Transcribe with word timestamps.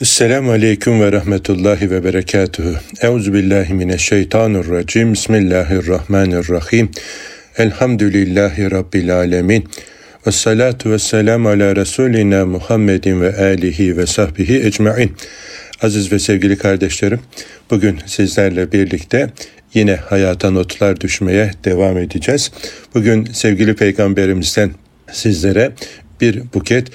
Esselamu 0.00 0.50
Aleyküm 0.50 1.00
ve 1.00 1.12
Rahmetullahi 1.12 1.90
ve 1.90 2.04
Berekatuhu. 2.04 2.74
Euzubillahimineşşeytanirracim. 3.00 5.12
Bismillahirrahmanirrahim. 5.12 6.90
Elhamdülillahi 7.58 8.70
Rabbil 8.70 9.14
Alemin. 9.14 9.68
Ve 10.26 10.32
salatu 10.32 10.90
ve 10.90 10.98
selamu 10.98 11.48
ala 11.48 11.76
Resulina 11.76 12.46
Muhammedin 12.46 13.20
ve 13.20 13.36
alihi 13.36 13.96
ve 13.96 14.06
sahbihi 14.06 14.66
ecmain. 14.66 15.12
Aziz 15.82 16.12
ve 16.12 16.18
sevgili 16.18 16.58
kardeşlerim, 16.58 17.20
bugün 17.70 17.98
sizlerle 18.06 18.72
birlikte 18.72 19.30
yine 19.74 19.96
hayata 19.96 20.50
notlar 20.50 21.00
düşmeye 21.00 21.50
devam 21.64 21.98
edeceğiz. 21.98 22.50
Bugün 22.94 23.24
sevgili 23.24 23.74
peygamberimizden 23.74 24.70
sizlere 25.12 25.72
bir 26.20 26.42
buket 26.54 26.88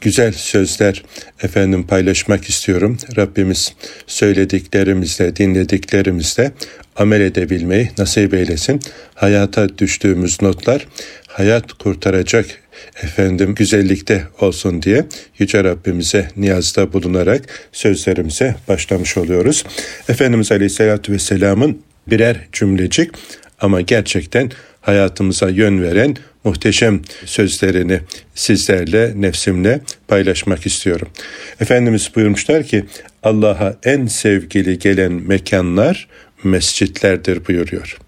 güzel 0.00 0.32
sözler 0.32 1.02
efendim 1.42 1.86
paylaşmak 1.86 2.48
istiyorum. 2.48 2.98
Rabbimiz 3.16 3.74
söylediklerimizle, 4.06 5.36
dinlediklerimizle 5.36 6.52
amel 6.96 7.20
edebilmeyi 7.20 7.90
nasip 7.98 8.34
eylesin. 8.34 8.80
Hayata 9.14 9.78
düştüğümüz 9.78 10.42
notlar 10.42 10.86
hayat 11.28 11.72
kurtaracak 11.72 12.46
efendim 13.02 13.54
güzellikte 13.54 14.24
olsun 14.40 14.82
diye 14.82 15.06
Yüce 15.38 15.64
Rabbimize 15.64 16.28
niyazda 16.36 16.92
bulunarak 16.92 17.68
sözlerimize 17.72 18.56
başlamış 18.68 19.16
oluyoruz. 19.16 19.64
Efendimiz 20.08 20.52
Aleyhisselatü 20.52 21.12
Vesselam'ın 21.12 21.82
birer 22.06 22.36
cümlecik 22.52 23.10
ama 23.60 23.80
gerçekten 23.80 24.50
hayatımıza 24.80 25.48
yön 25.48 25.82
veren 25.82 26.16
muhteşem 26.44 27.00
sözlerini 27.24 28.00
sizlerle, 28.34 29.12
nefsimle 29.16 29.80
paylaşmak 30.08 30.66
istiyorum. 30.66 31.08
Efendimiz 31.60 32.10
buyurmuşlar 32.14 32.62
ki 32.62 32.84
Allah'a 33.22 33.76
en 33.84 34.06
sevgili 34.06 34.78
gelen 34.78 35.12
mekanlar 35.12 36.08
mescitlerdir 36.44 37.46
buyuruyor. 37.48 37.98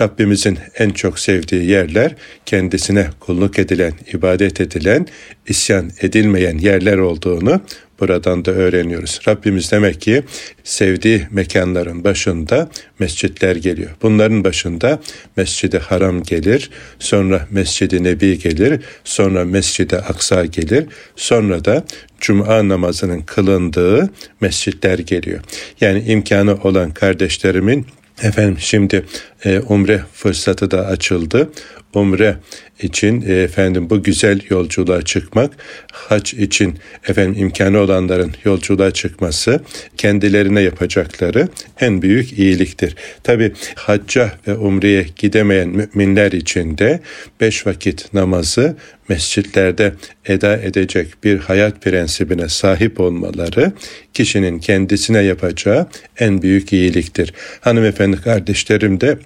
Rabbimizin 0.00 0.58
en 0.78 0.90
çok 0.90 1.18
sevdiği 1.18 1.64
yerler 1.64 2.14
kendisine 2.46 3.06
kulluk 3.20 3.58
edilen, 3.58 3.92
ibadet 4.12 4.60
edilen, 4.60 5.06
isyan 5.46 5.90
edilmeyen 6.00 6.58
yerler 6.58 6.98
olduğunu 6.98 7.60
buradan 8.00 8.44
da 8.44 8.50
öğreniyoruz. 8.50 9.20
Rabbimiz 9.28 9.72
demek 9.72 10.00
ki 10.00 10.22
sevdiği 10.64 11.26
mekanların 11.30 12.04
başında 12.04 12.70
mescitler 12.98 13.56
geliyor. 13.56 13.90
Bunların 14.02 14.44
başında 14.44 15.00
Mescid-i 15.36 15.78
Haram 15.78 16.22
gelir, 16.22 16.70
sonra 16.98 17.46
Mescid-i 17.50 18.04
Nebi 18.04 18.38
gelir, 18.38 18.80
sonra 19.04 19.44
Mescid-i 19.44 19.96
Aksa 19.96 20.44
gelir, 20.44 20.86
sonra 21.16 21.64
da 21.64 21.84
Cuma 22.20 22.68
namazının 22.68 23.20
kılındığı 23.20 24.10
mescitler 24.40 24.98
geliyor. 24.98 25.40
Yani 25.80 26.02
imkanı 26.02 26.54
olan 26.54 26.90
kardeşlerimin 26.90 27.86
Efendim 28.22 28.56
şimdi 28.58 29.04
e, 29.44 29.58
umre 29.58 30.02
fırsatı 30.12 30.70
da 30.70 30.86
açıldı. 30.86 31.50
Umre 31.94 32.36
için 32.82 33.22
e, 33.28 33.32
efendim 33.32 33.90
bu 33.90 34.02
güzel 34.02 34.40
yolculuğa 34.50 35.02
çıkmak, 35.02 35.52
hac 35.92 36.34
için 36.34 36.74
efendim 37.08 37.42
imkanı 37.42 37.78
olanların 37.78 38.32
yolculuğa 38.44 38.90
çıkması 38.90 39.60
kendilerine 39.96 40.60
yapacakları 40.60 41.48
en 41.80 42.02
büyük 42.02 42.38
iyiliktir. 42.38 42.96
Tabi 43.22 43.52
hacca 43.74 44.32
ve 44.46 44.54
umreye 44.54 45.06
gidemeyen 45.16 45.68
müminler 45.68 46.32
için 46.32 46.78
de 46.78 47.00
beş 47.40 47.66
vakit 47.66 48.14
namazı 48.14 48.76
mescitlerde 49.08 49.94
eda 50.24 50.56
edecek 50.56 51.24
bir 51.24 51.38
hayat 51.38 51.82
prensibine 51.82 52.48
sahip 52.48 53.00
olmaları 53.00 53.72
kişinin 54.14 54.58
kendisine 54.58 55.18
yapacağı 55.18 55.86
en 56.18 56.42
büyük 56.42 56.72
iyiliktir. 56.72 57.34
Hanımefendi 57.60 58.16
kardeşlerim 58.16 59.00
de 59.00 59.18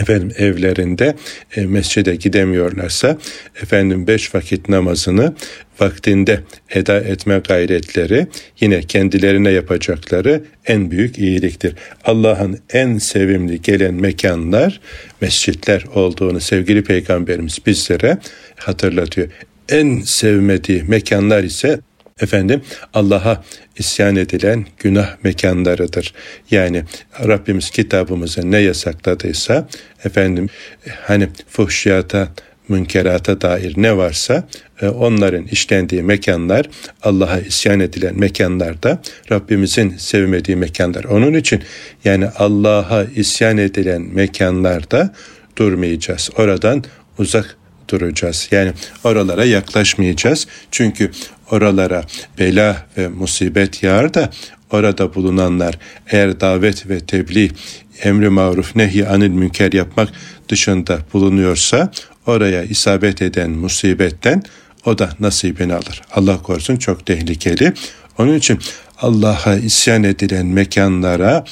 efendim 0.00 0.32
evlerinde 0.38 1.14
e, 1.56 1.66
mescide 1.66 2.14
gidemiyorlarsa 2.16 3.18
efendim 3.62 4.06
beş 4.06 4.34
vakit 4.34 4.68
namazını 4.68 5.34
vaktinde 5.80 6.40
eda 6.70 7.00
etme 7.00 7.38
gayretleri 7.48 8.26
yine 8.60 8.82
kendilerine 8.82 9.50
yapacakları 9.50 10.44
en 10.66 10.90
büyük 10.90 11.18
iyiliktir. 11.18 11.74
Allah'ın 12.04 12.58
en 12.72 12.98
sevimli 12.98 13.62
gelen 13.62 13.94
mekanlar 13.94 14.80
mescitler 15.20 15.84
olduğunu 15.94 16.40
sevgili 16.40 16.84
peygamberimiz 16.84 17.58
bizlere 17.66 18.18
hatırlatıyor. 18.56 19.28
En 19.68 20.00
sevmediği 20.00 20.82
mekanlar 20.82 21.44
ise 21.44 21.80
efendim 22.20 22.62
Allah'a 22.94 23.44
isyan 23.78 24.16
edilen 24.16 24.66
günah 24.78 25.16
mekanlarıdır. 25.24 26.14
Yani 26.50 26.84
Rabbimiz 27.26 27.70
kitabımıza 27.70 28.42
ne 28.42 28.58
yasakladıysa 28.58 29.68
efendim 30.04 30.48
hani 31.06 31.28
fuhşiyata 31.48 32.28
münkerata 32.68 33.40
dair 33.40 33.74
ne 33.76 33.96
varsa 33.96 34.48
e, 34.80 34.88
onların 34.88 35.44
işlendiği 35.44 36.02
mekanlar 36.02 36.66
Allah'a 37.02 37.40
isyan 37.40 37.80
edilen 37.80 38.18
mekanlarda 38.18 39.02
Rabbimizin 39.30 39.96
sevmediği 39.96 40.56
mekanlar. 40.56 41.04
Onun 41.04 41.34
için 41.34 41.62
yani 42.04 42.26
Allah'a 42.26 43.04
isyan 43.04 43.58
edilen 43.58 44.02
mekanlarda 44.02 45.14
durmayacağız. 45.56 46.30
Oradan 46.36 46.84
uzak 47.18 47.57
duracağız. 47.88 48.48
Yani 48.50 48.72
oralara 49.04 49.44
yaklaşmayacağız. 49.44 50.46
Çünkü 50.70 51.10
oralara 51.50 52.04
bela 52.38 52.86
ve 52.98 53.08
musibet 53.08 53.82
yağar 53.82 54.14
da 54.14 54.30
orada 54.70 55.14
bulunanlar 55.14 55.78
eğer 56.06 56.40
davet 56.40 56.88
ve 56.88 57.00
tebliğ 57.00 57.50
emri 58.02 58.28
maruf 58.28 58.76
nehi 58.76 59.08
anil 59.08 59.30
münker 59.30 59.72
yapmak 59.72 60.08
dışında 60.48 60.98
bulunuyorsa 61.12 61.90
oraya 62.26 62.62
isabet 62.62 63.22
eden 63.22 63.50
musibetten 63.50 64.42
o 64.84 64.98
da 64.98 65.10
nasibini 65.20 65.74
alır. 65.74 66.02
Allah 66.14 66.42
korusun 66.42 66.76
çok 66.76 67.06
tehlikeli. 67.06 67.72
Onun 68.18 68.34
için 68.34 68.58
Allah'a 68.98 69.54
isyan 69.54 70.04
edilen 70.04 70.46
mekanlara 70.46 71.44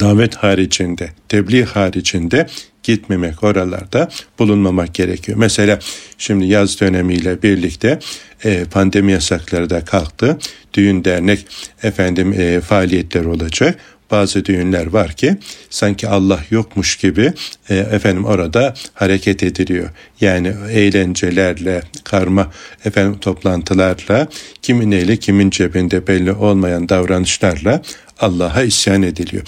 davet 0.00 0.34
haricinde, 0.34 1.10
tebliğ 1.28 1.64
haricinde 1.64 2.46
gitmemek 2.84 3.44
oralarda 3.44 4.08
bulunmamak 4.38 4.94
gerekiyor. 4.94 5.38
Mesela 5.38 5.78
şimdi 6.18 6.44
yaz 6.44 6.80
dönemiyle 6.80 7.42
birlikte 7.42 7.98
e, 8.44 8.64
pandemi 8.64 9.12
yasakları 9.12 9.70
da 9.70 9.84
kalktı. 9.84 10.38
Düğün 10.74 11.04
dernek 11.04 11.46
efendim 11.82 12.32
e, 12.32 12.60
faaliyetler 12.60 13.24
olacak 13.24 13.78
bazı 14.10 14.44
düğünler 14.44 14.86
var 14.86 15.12
ki 15.12 15.36
sanki 15.70 16.08
Allah 16.08 16.40
yokmuş 16.50 16.96
gibi 16.96 17.32
e, 17.68 17.76
efendim 17.76 18.24
orada 18.24 18.74
hareket 18.94 19.42
ediliyor. 19.42 19.90
Yani 20.20 20.54
eğlencelerle, 20.70 21.82
karma 22.04 22.52
efendim 22.84 23.18
toplantılarla, 23.20 24.28
kimin 24.62 24.92
eli 24.92 25.18
kimin 25.18 25.50
cebinde 25.50 26.06
belli 26.06 26.32
olmayan 26.32 26.88
davranışlarla 26.88 27.82
Allah'a 28.20 28.62
isyan 28.62 29.02
ediliyor. 29.02 29.42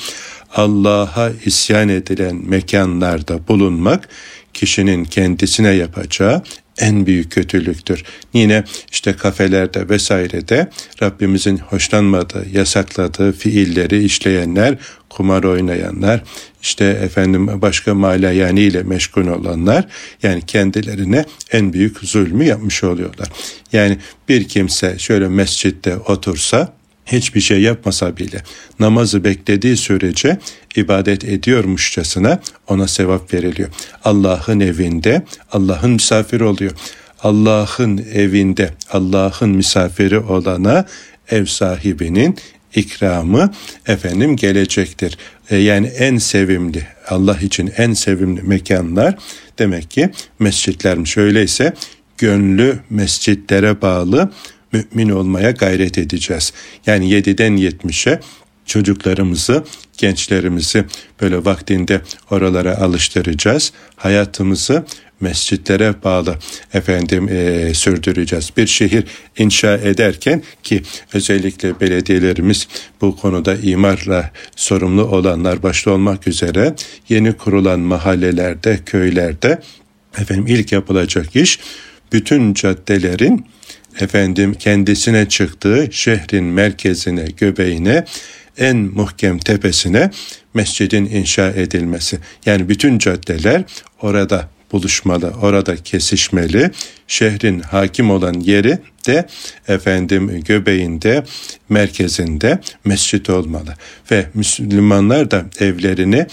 Allah'a 0.54 1.30
isyan 1.44 1.88
edilen 1.88 2.36
mekanlarda 2.44 3.48
bulunmak 3.48 4.08
kişinin 4.54 5.04
kendisine 5.04 5.70
yapacağı 5.70 6.42
en 6.78 7.06
büyük 7.06 7.32
kötülüktür. 7.32 8.04
Yine 8.34 8.64
işte 8.92 9.12
kafelerde 9.12 9.88
vesairede 9.88 10.70
Rabbimizin 11.02 11.58
hoşlanmadığı, 11.58 12.46
yasakladığı 12.52 13.32
fiilleri 13.32 14.04
işleyenler, 14.04 14.78
kumar 15.10 15.44
oynayanlar, 15.44 16.22
işte 16.62 16.84
efendim 16.84 17.62
başka 17.62 17.94
malayani 17.94 18.60
ile 18.60 18.82
meşgul 18.82 19.26
olanlar 19.26 19.84
yani 20.22 20.42
kendilerine 20.46 21.24
en 21.52 21.72
büyük 21.72 21.98
zulmü 21.98 22.44
yapmış 22.44 22.84
oluyorlar. 22.84 23.28
Yani 23.72 23.98
bir 24.28 24.48
kimse 24.48 24.98
şöyle 24.98 25.28
mescitte 25.28 25.96
otursa 25.96 26.72
hiçbir 27.06 27.40
şey 27.40 27.60
yapmasa 27.60 28.16
bile 28.16 28.42
namazı 28.78 29.24
beklediği 29.24 29.76
sürece 29.76 30.38
ibadet 30.76 31.24
ediyormuşçasına 31.24 32.40
ona 32.68 32.88
sevap 32.88 33.34
veriliyor. 33.34 33.68
Allah'ın 34.04 34.60
evinde 34.60 35.22
Allah'ın 35.52 35.90
misafiri 35.90 36.44
oluyor. 36.44 36.72
Allah'ın 37.22 37.98
evinde 38.14 38.70
Allah'ın 38.90 39.50
misafiri 39.50 40.18
olana 40.18 40.84
ev 41.30 41.44
sahibinin 41.44 42.36
ikramı 42.74 43.52
efendim 43.86 44.36
gelecektir. 44.36 45.18
E, 45.50 45.56
yani 45.56 45.86
en 45.86 46.18
sevimli 46.18 46.86
Allah 47.08 47.38
için 47.42 47.72
en 47.76 47.92
sevimli 47.92 48.42
mekanlar 48.42 49.14
demek 49.58 49.90
ki 49.90 50.10
mescitlermiş. 50.38 51.16
Öyleyse 51.16 51.72
gönlü 52.18 52.78
mescitlere 52.90 53.82
bağlı 53.82 54.30
mümin 54.92 55.08
olmaya 55.08 55.50
gayret 55.50 55.98
edeceğiz. 55.98 56.52
Yani 56.86 57.10
7'den 57.10 57.56
70'e 57.56 58.20
çocuklarımızı, 58.66 59.64
gençlerimizi 59.98 60.84
böyle 61.20 61.44
vaktinde 61.44 62.00
oralara 62.30 62.78
alıştıracağız. 62.78 63.72
Hayatımızı 63.96 64.84
mescitlere 65.20 65.94
bağlı 66.04 66.36
efendim 66.74 67.28
e, 67.28 67.74
sürdüreceğiz. 67.74 68.50
Bir 68.56 68.66
şehir 68.66 69.04
inşa 69.38 69.74
ederken 69.74 70.42
ki 70.62 70.82
özellikle 71.12 71.80
belediyelerimiz 71.80 72.68
bu 73.00 73.16
konuda 73.16 73.56
imarla 73.56 74.30
sorumlu 74.56 75.04
olanlar 75.04 75.62
başta 75.62 75.90
olmak 75.90 76.28
üzere 76.28 76.74
yeni 77.08 77.32
kurulan 77.32 77.80
mahallelerde, 77.80 78.80
köylerde 78.86 79.60
efendim 80.18 80.46
ilk 80.48 80.72
yapılacak 80.72 81.36
iş 81.36 81.58
bütün 82.12 82.54
caddelerin 82.54 83.46
efendim 84.00 84.54
kendisine 84.54 85.28
çıktığı 85.28 85.88
şehrin 85.90 86.44
merkezine, 86.44 87.24
göbeğine 87.36 88.04
en 88.58 88.76
muhkem 88.76 89.38
tepesine 89.38 90.10
mescidin 90.54 91.04
inşa 91.04 91.50
edilmesi. 91.50 92.18
Yani 92.46 92.68
bütün 92.68 92.98
caddeler 92.98 93.64
orada 94.02 94.48
buluşmalı, 94.72 95.32
orada 95.42 95.76
kesişmeli. 95.76 96.70
Şehrin 97.08 97.60
hakim 97.60 98.10
olan 98.10 98.34
yeri 98.34 98.78
de 99.06 99.26
efendim 99.68 100.40
göbeğinde, 100.40 101.24
merkezinde 101.68 102.58
mescit 102.84 103.30
olmalı. 103.30 103.74
Ve 104.10 104.26
Müslümanlar 104.34 105.30
da 105.30 105.44
evlerini 105.60 106.26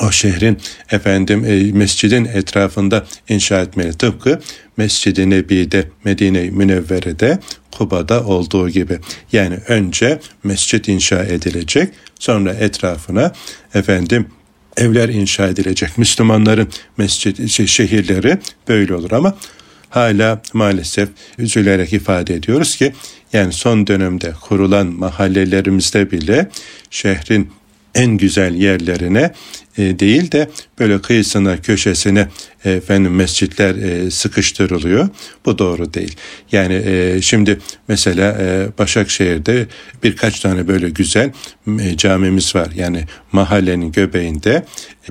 o 0.00 0.12
şehrin 0.12 0.58
efendim 0.90 1.44
e, 1.44 1.72
mescidin 1.72 2.24
etrafında 2.24 3.06
inşa 3.28 3.60
etmeli. 3.60 3.92
Tıpkı 3.92 4.40
Mescid-i 4.76 5.30
Nebi'de, 5.30 5.88
Medine-i 6.04 6.50
Münevvere'de, 6.50 7.38
Kuba'da 7.70 8.24
olduğu 8.24 8.68
gibi. 8.68 8.98
Yani 9.32 9.58
önce 9.68 10.20
mescit 10.44 10.88
inşa 10.88 11.24
edilecek, 11.24 11.88
sonra 12.18 12.52
etrafına 12.52 13.32
efendim 13.74 14.26
evler 14.76 15.08
inşa 15.08 15.48
edilecek. 15.48 15.98
Müslümanların 15.98 16.68
mescid 16.96 17.48
şey, 17.48 17.66
şehirleri 17.66 18.38
böyle 18.68 18.94
olur 18.94 19.12
ama 19.12 19.36
hala 19.90 20.42
maalesef 20.52 21.08
üzülerek 21.38 21.92
ifade 21.92 22.34
ediyoruz 22.34 22.76
ki 22.76 22.92
yani 23.32 23.52
son 23.52 23.86
dönemde 23.86 24.32
kurulan 24.40 24.86
mahallelerimizde 24.86 26.10
bile 26.10 26.50
şehrin 26.90 27.50
en 27.94 28.16
güzel 28.16 28.54
yerlerine 28.54 29.32
e, 29.78 29.98
değil 29.98 30.32
de 30.32 30.50
böyle 30.78 31.00
kıyısına 31.02 31.56
köşesine 31.60 32.28
e, 32.64 32.70
efendim 32.70 33.14
mescitler 33.14 33.74
e, 33.74 34.10
sıkıştırılıyor. 34.10 35.08
Bu 35.46 35.58
doğru 35.58 35.94
değil. 35.94 36.16
Yani 36.52 36.82
e, 36.86 37.22
şimdi 37.22 37.58
mesela 37.88 38.36
Başakşehir'de 38.78 39.66
birkaç 40.02 40.40
tane 40.40 40.68
böyle 40.68 40.90
güzel 40.90 41.32
e, 41.80 41.96
camimiz 41.96 42.54
var. 42.54 42.68
Yani 42.74 43.04
mahallenin 43.32 43.92
göbeğinde 43.92 44.64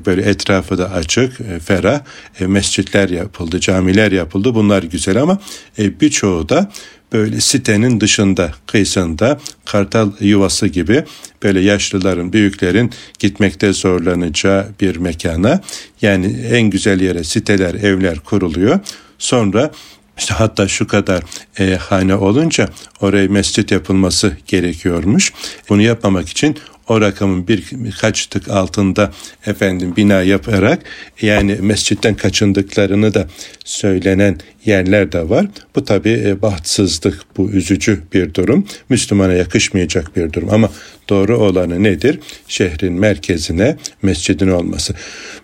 böyle 0.05 0.21
etrafı 0.21 0.77
da 0.77 0.91
açık, 0.91 1.61
ferah 1.65 2.01
e, 2.39 2.47
mescitler 2.47 3.09
yapıldı, 3.09 3.59
camiler 3.59 4.11
yapıldı. 4.11 4.55
Bunlar 4.55 4.83
güzel 4.83 5.21
ama 5.21 5.39
birçoğu 5.77 6.49
da 6.49 6.71
böyle 7.13 7.41
sitenin 7.41 8.01
dışında, 8.01 8.51
kıyısında 8.67 9.39
kartal 9.65 10.11
yuvası 10.19 10.67
gibi 10.67 11.03
böyle 11.44 11.59
yaşlıların, 11.59 12.33
büyüklerin 12.33 12.91
gitmekte 13.19 13.73
zorlanacağı 13.73 14.67
bir 14.81 14.95
mekana 14.95 15.61
yani 16.01 16.25
en 16.51 16.69
güzel 16.69 17.01
yere 17.01 17.23
siteler, 17.23 17.73
evler 17.73 18.19
kuruluyor. 18.19 18.79
Sonra 19.17 19.71
işte 20.17 20.33
hatta 20.33 20.67
şu 20.67 20.88
kadar 20.88 21.23
e, 21.59 21.75
hane 21.75 22.15
olunca 22.15 22.69
oraya 23.01 23.27
mescit 23.27 23.71
yapılması 23.71 24.38
gerekiyormuş. 24.47 25.33
Bunu 25.69 25.81
yapmamak 25.81 26.29
için 26.29 26.57
o 26.89 27.01
rakamın 27.01 27.47
bir 27.47 27.63
birkaç 27.71 28.27
tık 28.27 28.47
altında 28.50 29.12
efendim 29.45 29.94
bina 29.97 30.21
yaparak 30.21 30.80
yani 31.21 31.57
mescitten 31.62 32.15
kaçındıklarını 32.15 33.13
da 33.13 33.27
söylenen 33.65 34.38
yerler 34.65 35.12
de 35.12 35.30
var. 35.30 35.45
Bu 35.75 35.86
tabi 35.86 36.09
e, 36.09 36.41
bahtsızlık, 36.41 37.38
bu 37.38 37.51
üzücü 37.51 38.01
bir 38.13 38.33
durum. 38.33 38.68
Müslümana 38.89 39.33
yakışmayacak 39.33 40.15
bir 40.15 40.33
durum 40.33 40.50
ama 40.51 40.69
doğru 41.09 41.38
olanı 41.38 41.83
nedir? 41.83 42.19
Şehrin 42.47 42.94
merkezine 42.94 43.77
mescidin 44.01 44.47
olması. 44.47 44.94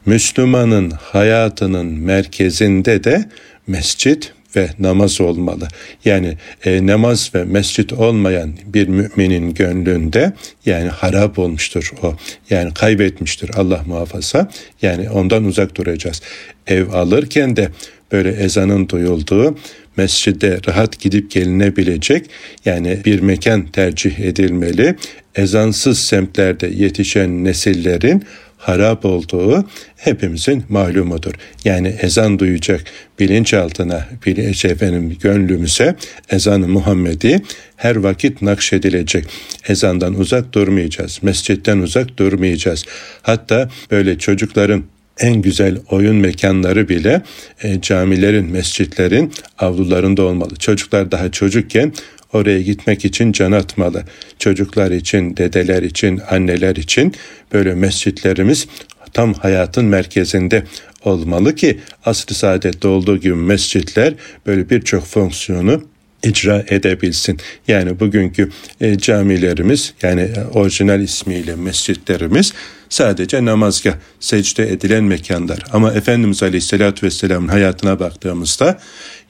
Müslümanın 0.05 0.91
hayatının 0.91 1.85
merkezinde 1.85 3.03
de 3.03 3.29
mescit 3.67 4.33
ve 4.55 4.69
namaz 4.79 5.21
olmalı. 5.21 5.67
Yani 6.05 6.37
e, 6.65 6.87
namaz 6.87 7.31
ve 7.35 7.43
mescit 7.43 7.93
olmayan 7.93 8.53
bir 8.65 8.87
müminin 8.87 9.53
gönlünde 9.53 10.33
yani 10.65 10.89
harap 10.89 11.39
olmuştur 11.39 11.91
o. 12.03 12.15
Yani 12.49 12.73
kaybetmiştir 12.73 13.51
Allah 13.55 13.83
muhafaza. 13.87 14.49
Yani 14.81 15.09
ondan 15.09 15.43
uzak 15.43 15.75
duracağız. 15.75 16.21
Ev 16.67 16.89
alırken 16.89 17.55
de 17.55 17.69
böyle 18.11 18.31
ezanın 18.31 18.89
duyulduğu 18.89 19.57
mescide 19.97 20.59
rahat 20.67 20.99
gidip 20.99 21.31
gelinebilecek 21.31 22.25
yani 22.65 22.99
bir 23.05 23.19
mekan 23.19 23.65
tercih 23.65 24.19
edilmeli. 24.19 24.95
Ezansız 25.35 25.99
semtlerde 25.99 26.67
yetişen 26.67 27.43
nesillerin 27.43 28.23
harap 28.65 29.05
olduğu 29.05 29.65
hepimizin 29.95 30.63
malumudur. 30.69 31.33
Yani 31.65 31.87
ezan 32.01 32.39
duyacak 32.39 32.83
bilinçaltına, 33.19 34.07
bilinç 34.25 34.65
efendim 34.65 35.17
gönlümüze 35.21 35.95
ezanı 36.29 36.67
Muhammedi 36.67 37.41
her 37.75 37.95
vakit 37.95 38.41
nakşedilecek. 38.41 39.25
Ezandan 39.67 40.19
uzak 40.19 40.53
durmayacağız. 40.53 41.19
Mescitten 41.21 41.77
uzak 41.77 42.17
durmayacağız. 42.17 42.85
Hatta 43.21 43.69
böyle 43.91 44.17
çocukların 44.17 44.83
en 45.19 45.41
güzel 45.41 45.77
oyun 45.89 46.15
mekanları 46.15 46.89
bile 46.89 47.21
e, 47.63 47.81
camilerin, 47.81 48.51
mescitlerin 48.51 49.31
avlularında 49.59 50.23
olmalı. 50.23 50.55
Çocuklar 50.55 51.11
daha 51.11 51.31
çocukken 51.31 51.93
oraya 52.35 52.61
gitmek 52.61 53.05
için 53.05 53.31
can 53.31 53.51
atmalı. 53.51 54.03
Çocuklar 54.39 54.91
için, 54.91 55.37
dedeler 55.37 55.83
için, 55.83 56.21
anneler 56.29 56.75
için 56.75 57.13
böyle 57.53 57.75
mescitlerimiz 57.75 58.67
tam 59.13 59.33
hayatın 59.33 59.85
merkezinde 59.85 60.63
olmalı 61.03 61.55
ki 61.55 61.79
asr-ı 62.05 62.33
saadette 62.33 62.87
olduğu 62.87 63.17
gibi 63.17 63.35
mescitler 63.35 64.13
böyle 64.45 64.69
birçok 64.69 65.05
fonksiyonu 65.05 65.83
icra 66.23 66.65
edebilsin. 66.69 67.39
Yani 67.67 67.99
bugünkü 67.99 68.49
e, 68.81 68.97
camilerimiz 68.97 69.93
yani 70.01 70.21
e, 70.21 70.43
orijinal 70.53 71.01
ismiyle 71.01 71.55
mescitlerimiz 71.55 72.53
sadece 72.89 73.45
namazgah, 73.45 73.93
secde 74.19 74.71
edilen 74.71 75.03
mekanlar. 75.03 75.59
Ama 75.71 75.93
Efendimiz 75.93 76.43
Aleyhisselatü 76.43 77.05
Vesselam'ın 77.05 77.47
hayatına 77.47 77.99
baktığımızda 77.99 78.79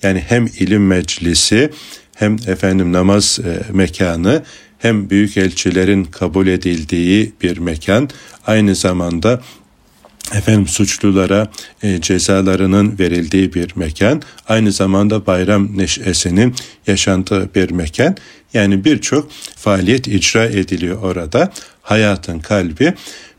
yani 0.04 0.24
hem 0.28 0.46
ilim 0.46 0.88
meclisi 0.88 1.70
hem 2.16 2.36
efendim 2.48 2.94
namaz 2.94 3.40
e, 3.46 3.74
mekanı 3.74 4.44
hem 4.78 5.10
büyük 5.10 5.38
elçilerin 5.38 6.04
kabul 6.04 6.48
edildiği 6.48 7.34
bir 7.42 7.58
mekan. 7.58 8.10
Aynı 8.48 8.76
zamanda 8.76 9.42
efendim 10.34 10.68
suçlulara 10.68 11.52
e, 11.84 12.02
cezalarının 12.02 13.00
verildiği 13.00 13.54
bir 13.54 13.72
mekan. 13.76 14.22
Aynı 14.48 14.72
zamanda 14.72 15.26
bayram 15.26 15.78
neşesinin 15.78 16.56
yaşandığı 16.88 17.56
bir 17.56 17.72
mekan. 17.72 18.18
Yani 18.54 18.86
birçok 18.86 19.32
faaliyet 19.56 20.08
icra 20.08 20.46
ediliyor 20.46 21.02
orada. 21.02 21.52
Hayatın 21.82 22.40
kalbi 22.40 22.94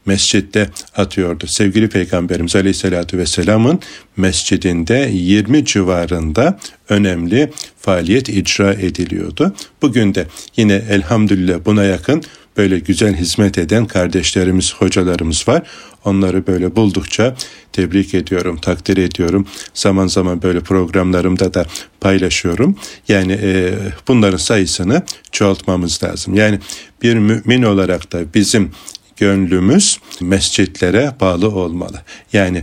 mescitte 0.07 0.71
atıyordu. 0.97 1.47
Sevgili 1.47 1.89
Peygamberimiz 1.89 2.57
Aleyhisselatü 2.57 3.19
Vesselam'ın 3.19 3.81
mescidinde 4.17 5.11
20 5.13 5.65
civarında 5.65 6.59
önemli 6.89 7.53
faaliyet 7.81 8.29
icra 8.29 8.73
ediliyordu. 8.73 9.55
Bugün 9.83 10.15
de 10.15 10.27
yine 10.57 10.83
elhamdülillah 10.91 11.59
buna 11.65 11.85
yakın 11.85 12.23
böyle 12.57 12.79
güzel 12.79 13.17
hizmet 13.17 13.59
eden 13.59 13.87
kardeşlerimiz, 13.87 14.75
hocalarımız 14.75 15.49
var. 15.49 15.63
Onları 16.05 16.47
böyle 16.47 16.77
buldukça 16.77 17.37
tebrik 17.73 18.15
ediyorum, 18.15 18.57
takdir 18.57 18.97
ediyorum. 18.97 19.47
Zaman 19.75 20.07
zaman 20.07 20.43
böyle 20.43 20.61
programlarımda 20.61 21.55
da 21.55 21.67
paylaşıyorum. 22.01 22.77
Yani 23.09 23.33
e, 23.43 23.75
bunların 24.09 24.37
sayısını 24.37 25.03
çoğaltmamız 25.33 26.03
lazım. 26.03 26.35
Yani 26.35 26.59
bir 27.03 27.15
mümin 27.15 27.63
olarak 27.63 28.13
da 28.13 28.35
bizim 28.35 28.71
gönlümüz 29.17 29.99
mescitlere 30.21 31.13
bağlı 31.21 31.49
olmalı. 31.51 32.03
Yani 32.33 32.63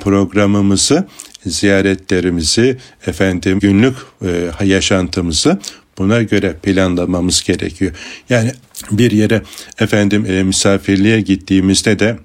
programımızı, 0.00 1.06
ziyaretlerimizi, 1.46 2.78
efendim 3.06 3.58
günlük 3.60 3.96
e, 4.22 4.50
yaşantımızı 4.64 5.58
buna 5.98 6.22
göre 6.22 6.56
planlamamız 6.62 7.42
gerekiyor. 7.42 7.92
Yani 8.30 8.52
bir 8.90 9.10
yere 9.10 9.42
efendim 9.78 10.26
e, 10.26 10.42
misafirliğe 10.42 11.20
gittiğimizde 11.20 11.98
de 11.98 12.18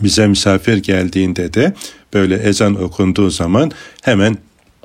bize 0.00 0.26
misafir 0.26 0.76
geldiğinde 0.76 1.54
de 1.54 1.74
böyle 2.14 2.36
ezan 2.36 2.82
okunduğu 2.82 3.30
zaman 3.30 3.70
hemen 4.02 4.38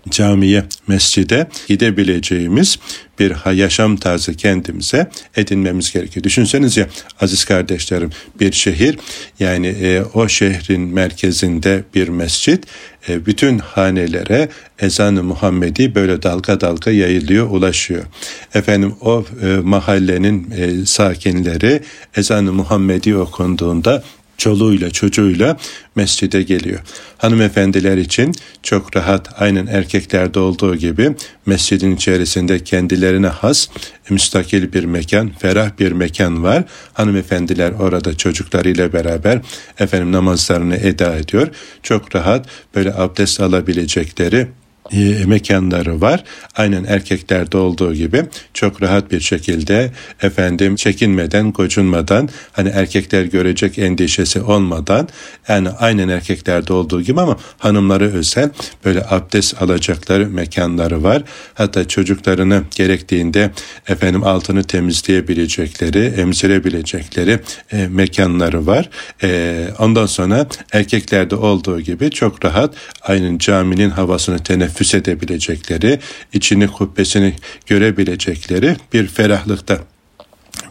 camiye, 0.10 0.64
mescide 0.88 1.48
gidebileceğimiz 1.68 2.80
bir 3.20 3.54
yaşam 3.54 3.98
tarzı 3.98 4.34
kendimize 4.34 5.10
edinmemiz 5.36 5.94
gerekiyor. 5.94 6.24
Düşünseniz 6.24 6.78
ya 6.78 6.88
aziz 7.22 7.46
kardeşlerim 7.46 8.10
bir 8.40 8.52
şehir 8.52 9.00
yani 9.40 9.68
e, 9.68 10.02
o 10.14 10.28
şehrin 10.28 10.82
merkezinde 10.82 11.84
bir 11.96 12.10
mescit 12.10 12.66
e, 13.10 13.26
bütün 13.26 13.58
hanelere 13.58 14.50
ezan-ı 14.80 15.24
Muhammedi 15.24 15.96
böyle 15.96 16.24
dalga 16.24 16.62
dalga 16.62 16.92
yayılıyor, 16.92 17.50
ulaşıyor. 17.50 18.04
Efendim 18.54 18.96
o 19.02 19.26
e, 19.44 19.46
mahallenin 19.48 20.52
e, 20.52 20.86
sakinleri 20.86 21.82
ezan-ı 22.16 22.54
Muhammedi 22.54 23.16
okunduğunda 23.16 24.04
çoluğuyla 24.40 24.92
çocuğuyla 24.92 25.58
mescide 25.96 26.44
geliyor. 26.44 26.80
Hanımefendiler 27.18 27.98
için 27.98 28.32
çok 28.64 28.96
rahat 28.96 29.42
aynen 29.42 29.68
erkeklerde 29.68 30.40
olduğu 30.40 30.76
gibi 30.76 31.16
mescidin 31.46 31.96
içerisinde 31.96 32.64
kendilerine 32.64 33.28
has 33.28 33.68
müstakil 34.10 34.74
bir 34.74 34.84
mekan, 34.84 35.30
ferah 35.30 35.80
bir 35.80 35.92
mekan 35.92 36.44
var. 36.44 36.64
Hanımefendiler 36.94 37.72
orada 37.72 38.18
çocuklarıyla 38.18 38.94
beraber 38.94 39.42
efendim 39.80 40.12
namazlarını 40.12 40.76
eda 40.76 41.16
ediyor. 41.16 41.48
Çok 41.84 42.16
rahat 42.16 42.46
böyle 42.76 42.94
abdest 42.94 43.40
alabilecekleri 43.40 44.48
e, 44.92 45.26
mekanları 45.26 46.02
var. 46.02 46.24
Aynen 46.56 46.84
erkeklerde 46.84 47.58
olduğu 47.58 47.94
gibi 47.94 48.24
çok 48.54 48.82
rahat 48.82 49.12
bir 49.12 49.20
şekilde 49.20 49.92
efendim 50.22 50.76
çekinmeden, 50.76 51.52
gocunmadan 51.52 52.30
hani 52.52 52.70
erkekler 52.70 53.24
görecek 53.24 53.78
endişesi 53.78 54.42
olmadan 54.42 55.08
yani 55.48 55.70
aynen 55.70 56.10
erkeklerde 56.10 56.74
olduğu 56.74 57.02
gibi 57.02 57.22
ama 57.22 57.38
hanımları 57.58 58.14
özel 58.14 58.50
böyle 58.86 59.06
abdest 59.10 59.62
alacakları 59.62 60.28
mekanları 60.28 61.04
var. 61.04 61.24
Hatta 61.54 61.88
çocuklarını 61.88 62.64
gerektiğinde 62.76 63.52
efendim 63.88 64.24
altını 64.24 64.64
temizleyebilecekleri, 64.64 66.00
emzirebilecekleri 66.00 67.40
e, 67.72 67.88
mekanları 67.88 68.68
var. 68.68 68.90
E, 69.24 69.68
ondan 69.80 70.06
sonra 70.06 70.48
erkeklerde 70.72 71.36
olduğu 71.36 71.82
gibi 71.82 72.12
çok 72.12 72.46
rahat 72.46 72.74
aynen 73.02 73.38
caminin 73.38 73.90
havasını 73.90 74.40
teneffüs 74.40 74.79
teneffüs 74.80 74.94
edebilecekleri, 74.94 76.00
içini 76.34 76.68
kubbesini 76.68 77.34
görebilecekleri 77.66 78.76
bir 78.94 79.08
ferahlıkta 79.08 79.80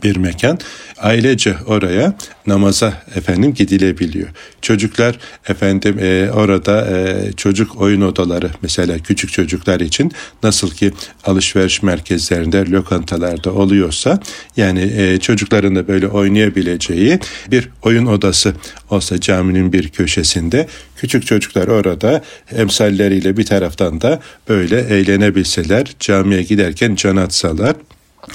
bir 0.02 0.16
mekan. 0.16 0.58
Ailece 0.98 1.54
oraya 1.66 2.16
namaza 2.46 3.02
efendim 3.16 3.54
gidilebiliyor. 3.54 4.28
Çocuklar 4.62 5.18
efendim 5.48 5.98
e, 6.00 6.30
orada 6.30 6.86
e, 6.86 7.32
çocuk 7.32 7.80
oyun 7.80 8.00
odaları 8.00 8.50
mesela 8.62 8.98
küçük 8.98 9.32
çocuklar 9.32 9.80
için 9.80 10.12
nasıl 10.42 10.70
ki 10.70 10.92
alışveriş 11.24 11.82
merkezlerinde, 11.82 12.70
lokantalarda 12.70 13.52
oluyorsa 13.52 14.20
yani 14.56 14.92
e, 14.96 15.18
çocukların 15.18 15.76
da 15.76 15.88
böyle 15.88 16.06
oynayabileceği 16.06 17.18
bir 17.50 17.68
oyun 17.82 18.06
odası 18.06 18.54
olsa 18.90 19.20
caminin 19.20 19.72
bir 19.72 19.88
köşesinde 19.88 20.66
küçük 20.96 21.26
çocuklar 21.26 21.68
orada 21.68 22.22
emsalleriyle 22.52 23.36
bir 23.36 23.46
taraftan 23.46 24.00
da 24.00 24.20
böyle 24.48 24.80
eğlenebilseler 24.80 25.94
camiye 26.00 26.42
giderken 26.42 26.94
can 26.94 27.16
atsalar 27.16 27.76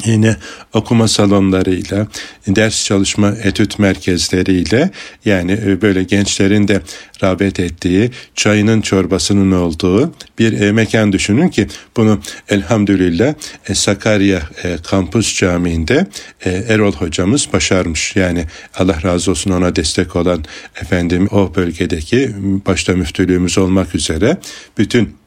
yine 0.06 0.36
okuma 0.74 1.08
salonlarıyla, 1.08 2.08
ders 2.48 2.86
çalışma 2.86 3.30
etüt 3.30 3.80
merkezleriyle 3.80 4.92
yani 5.25 5.52
e, 5.66 5.82
böyle 5.82 6.04
gençlerin 6.04 6.68
de 6.68 6.82
rağbet 7.24 7.60
ettiği, 7.60 8.12
çayının 8.36 8.82
çorbasının 8.82 9.52
olduğu 9.52 10.13
bir 10.40 10.62
e, 10.62 10.72
mekan 10.72 11.13
düşünün 11.13 11.50
ki 11.50 11.68
bunu 11.98 12.20
elhamdülillah 12.50 13.34
e, 13.70 13.75
Sakarya 13.75 14.42
Kampüs 14.84 15.40
Camii'nde 15.40 16.08
Erol 16.46 16.94
hocamız 16.94 17.48
başarmış. 17.54 18.16
Yani 18.16 18.46
Allah 18.75 19.04
razı 19.04 19.32
olsun 19.32 19.52
ona 19.52 19.75
destek 19.75 20.16
olan 20.16 20.46
efendim 20.82 21.28
o 21.32 21.56
bölgedeki 21.56 22.32
başta 22.68 22.94
müftülüğümüz 22.94 23.58
olmak 23.58 23.96
üzere 23.96 24.38
bütün 24.78 25.23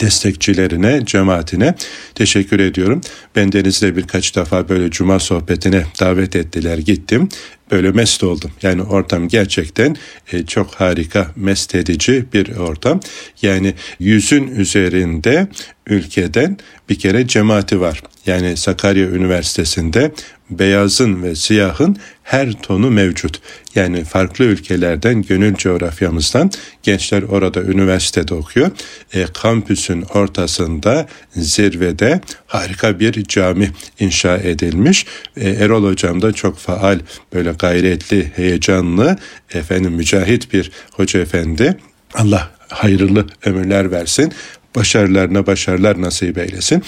destekçilerine, 0.00 1.06
cemaatine 1.06 1.74
teşekkür 2.14 2.60
ediyorum. 2.60 3.00
Ben 3.36 3.52
Deniz'le 3.52 3.96
birkaç 3.96 4.36
defa 4.36 4.68
böyle 4.68 4.90
cuma 4.90 5.18
sohbetine 5.18 5.84
davet 6.00 6.36
ettiler, 6.36 6.78
gittim. 6.78 7.28
Böyle 7.70 7.90
mest 7.90 8.24
oldum. 8.24 8.50
Yani 8.62 8.82
ortam 8.82 9.28
gerçekten 9.28 9.96
e, 10.32 10.46
çok 10.46 10.74
harika, 10.74 11.30
mest 11.36 11.74
edici 11.74 12.24
bir 12.32 12.56
ortam. 12.56 13.00
Yani 13.42 13.74
yüzün 13.98 14.46
üzerinde 14.46 15.48
ülkeden 15.86 16.58
bir 16.88 16.98
kere 16.98 17.26
cemaati 17.26 17.80
var. 17.80 18.02
Yani 18.26 18.56
Sakarya 18.56 19.08
Üniversitesi'nde 19.08 20.12
beyazın 20.58 21.22
ve 21.22 21.34
siyahın 21.34 21.96
her 22.22 22.52
tonu 22.52 22.90
mevcut. 22.90 23.40
Yani 23.74 24.04
farklı 24.04 24.44
ülkelerden, 24.44 25.22
gönül 25.22 25.54
coğrafyamızdan 25.54 26.50
gençler 26.82 27.22
orada 27.22 27.62
üniversitede 27.62 28.34
okuyor. 28.34 28.70
E, 29.12 29.26
kampüsün 29.34 30.02
ortasında, 30.02 31.06
zirvede 31.36 32.20
harika 32.46 33.00
bir 33.00 33.24
cami 33.24 33.70
inşa 34.00 34.36
edilmiş. 34.36 35.06
E, 35.36 35.50
Erol 35.50 35.84
Hocam 35.84 36.22
da 36.22 36.32
çok 36.32 36.58
faal, 36.58 36.98
böyle 37.34 37.52
gayretli, 37.52 38.32
heyecanlı, 38.36 39.16
efendim 39.54 39.92
mücahit 39.92 40.52
bir 40.52 40.70
hoca 40.92 41.20
efendi. 41.20 41.76
Allah 42.14 42.50
hayırlı 42.68 43.26
ömürler 43.44 43.90
versin. 43.90 44.32
Başarılarına 44.76 45.46
başarılar 45.46 46.02
nasip 46.02 46.38
eylesin. 46.38 46.82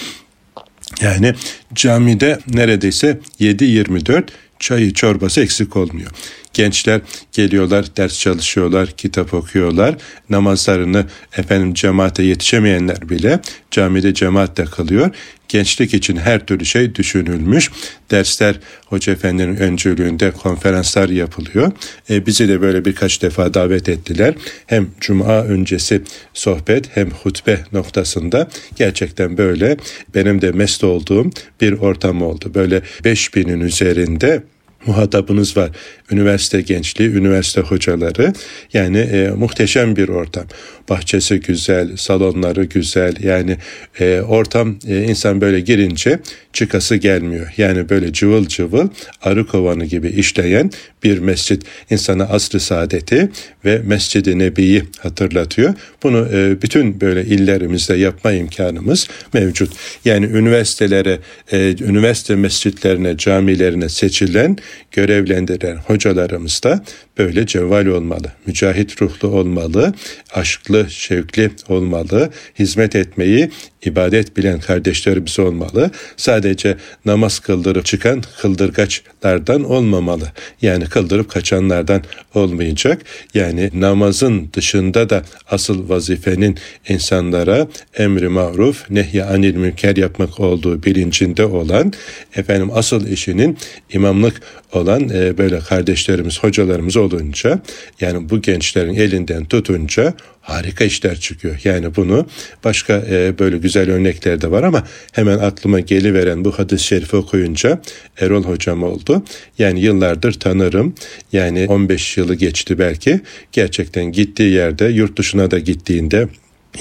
Yani 1.01 1.33
camide 1.73 2.39
neredeyse 2.53 3.19
7-24 3.39 4.23
çayı 4.59 4.93
çorbası 4.93 5.41
eksik 5.41 5.75
olmuyor. 5.75 6.11
Gençler 6.53 7.01
geliyorlar, 7.31 7.85
ders 7.97 8.19
çalışıyorlar, 8.19 8.91
kitap 8.91 9.33
okuyorlar. 9.33 9.95
Namazlarını 10.29 11.05
efendim 11.37 11.73
cemaate 11.73 12.23
yetişemeyenler 12.23 13.09
bile 13.09 13.39
camide 13.71 14.13
cemaatle 14.13 14.65
kalıyor. 14.65 15.11
Gençlik 15.55 15.93
için 15.93 16.17
her 16.17 16.45
türlü 16.45 16.65
şey 16.65 16.95
düşünülmüş. 16.95 17.71
Dersler 18.11 18.55
Hoca 18.85 19.13
Efendi'nin 19.13 19.55
öncülüğünde 19.55 20.31
konferanslar 20.31 21.09
yapılıyor. 21.09 21.71
E, 22.09 22.25
bizi 22.25 22.47
de 22.47 22.61
böyle 22.61 22.85
birkaç 22.85 23.21
defa 23.21 23.53
davet 23.53 23.89
ettiler. 23.89 24.33
Hem 24.65 24.87
cuma 25.01 25.43
öncesi 25.43 26.01
sohbet 26.33 26.97
hem 26.97 27.09
hutbe 27.09 27.59
noktasında 27.71 28.47
gerçekten 28.75 29.37
böyle 29.37 29.77
benim 30.15 30.41
de 30.41 30.51
mest 30.51 30.83
olduğum 30.83 31.29
bir 31.61 31.73
ortam 31.73 32.21
oldu. 32.21 32.51
Böyle 32.55 32.81
5000'in 33.03 33.59
üzerinde 33.59 34.43
muhatabınız 34.85 35.57
var. 35.57 35.69
Üniversite 36.11 36.61
gençliği, 36.61 37.09
üniversite 37.09 37.61
hocaları. 37.61 38.33
Yani 38.73 38.97
e, 38.97 39.29
muhteşem 39.29 39.95
bir 39.95 40.09
ortam. 40.09 40.45
Bahçesi 40.89 41.39
güzel, 41.39 41.97
salonları 41.97 42.63
güzel. 42.63 43.15
Yani 43.23 43.57
e, 43.99 44.21
ortam 44.21 44.75
e, 44.87 45.03
insan 45.03 45.41
böyle 45.41 45.59
girince 45.59 46.19
çıkası 46.53 46.95
gelmiyor. 46.95 47.53
Yani 47.57 47.89
böyle 47.89 48.13
cıvıl 48.13 48.45
cıvıl 48.45 48.87
arı 49.21 49.47
kovanı 49.47 49.85
gibi 49.85 50.07
işleyen 50.07 50.71
bir 51.03 51.19
mescit 51.19 51.63
insana 51.89 52.23
asr-ı 52.23 52.59
saadeti 52.59 53.29
ve 53.65 53.81
Mescid-i 53.85 54.39
Nebi'yi 54.39 54.83
hatırlatıyor. 54.99 55.73
Bunu 56.05 56.27
e, 56.33 56.61
bütün 56.61 57.01
böyle 57.01 57.23
illerimizde 57.25 57.95
yapma 57.95 58.31
imkanımız 58.31 59.07
mevcut. 59.33 59.73
Yani 60.05 60.25
üniversitelere, 60.25 61.19
e, 61.51 61.75
üniversite 61.79 62.35
mescitlerine, 62.35 63.17
camilerine 63.17 63.89
seçilen, 63.89 64.57
görevlendirilen 64.91 65.75
hocalarımız 65.75 66.63
da 66.63 66.83
böyle 67.17 67.45
cevval 67.45 67.85
olmalı, 67.85 68.31
mücahit 68.45 69.01
ruhlu 69.01 69.27
olmalı, 69.27 69.93
aşklı, 70.33 70.85
şevkli 70.89 71.51
olmalı, 71.69 72.29
hizmet 72.59 72.95
etmeyi 72.95 73.49
ibadet 73.85 74.37
bilen 74.37 74.59
kardeşlerimiz 74.59 75.39
olmalı. 75.39 75.91
Sadece 76.17 76.77
namaz 77.05 77.39
kıldırıp 77.39 77.85
çıkan 77.85 78.23
kıldırgaçlardan 78.41 79.63
olmamalı. 79.63 80.31
Yani 80.61 80.85
kıldırıp 80.85 81.29
kaçanlardan 81.29 82.03
olmayacak. 82.33 83.01
Yani 83.33 83.69
namazın 83.73 84.49
dışında 84.53 85.09
da 85.09 85.23
asıl 85.51 85.89
vazifenin 85.95 86.57
insanlara 86.89 87.67
emri 87.97 88.27
maruf, 88.27 88.89
nehy 88.89 89.23
anil 89.23 89.55
münker 89.55 89.95
yapmak 89.95 90.39
olduğu 90.39 90.83
bilincinde 90.83 91.45
olan 91.45 91.93
efendim 92.35 92.69
asıl 92.73 93.07
işinin 93.07 93.57
imamlık 93.89 94.41
olan 94.75 95.09
e, 95.09 95.37
böyle 95.37 95.59
kardeşlerimiz, 95.59 96.43
hocalarımız 96.43 96.97
olunca 96.97 97.59
yani 98.01 98.29
bu 98.29 98.41
gençlerin 98.41 98.95
elinden 98.95 99.45
tutunca 99.45 100.13
harika 100.41 100.85
işler 100.85 101.19
çıkıyor. 101.19 101.61
Yani 101.63 101.95
bunu 101.95 102.27
başka 102.63 103.03
e, 103.09 103.39
böyle 103.39 103.57
güzel 103.57 103.91
örnekler 103.91 104.41
de 104.41 104.51
var 104.51 104.63
ama 104.63 104.83
hemen 105.11 105.37
aklıma 105.37 105.79
geliveren 105.79 106.45
bu 106.45 106.51
hadis-i 106.51 106.83
şerifi 106.83 107.15
okuyunca 107.15 107.81
Erol 108.19 108.43
hocam 108.43 108.83
oldu. 108.83 109.23
Yani 109.59 109.79
yıllardır 109.79 110.33
tanırım. 110.33 110.95
Yani 111.33 111.65
15 111.69 112.17
yılı 112.17 112.35
geçti 112.35 112.79
belki. 112.79 113.21
Gerçekten 113.51 114.11
gittiği 114.11 114.51
yerde 114.51 114.85
yurt 114.85 115.17
dışına 115.17 115.51
da 115.51 115.59
gittiğinde 115.59 116.27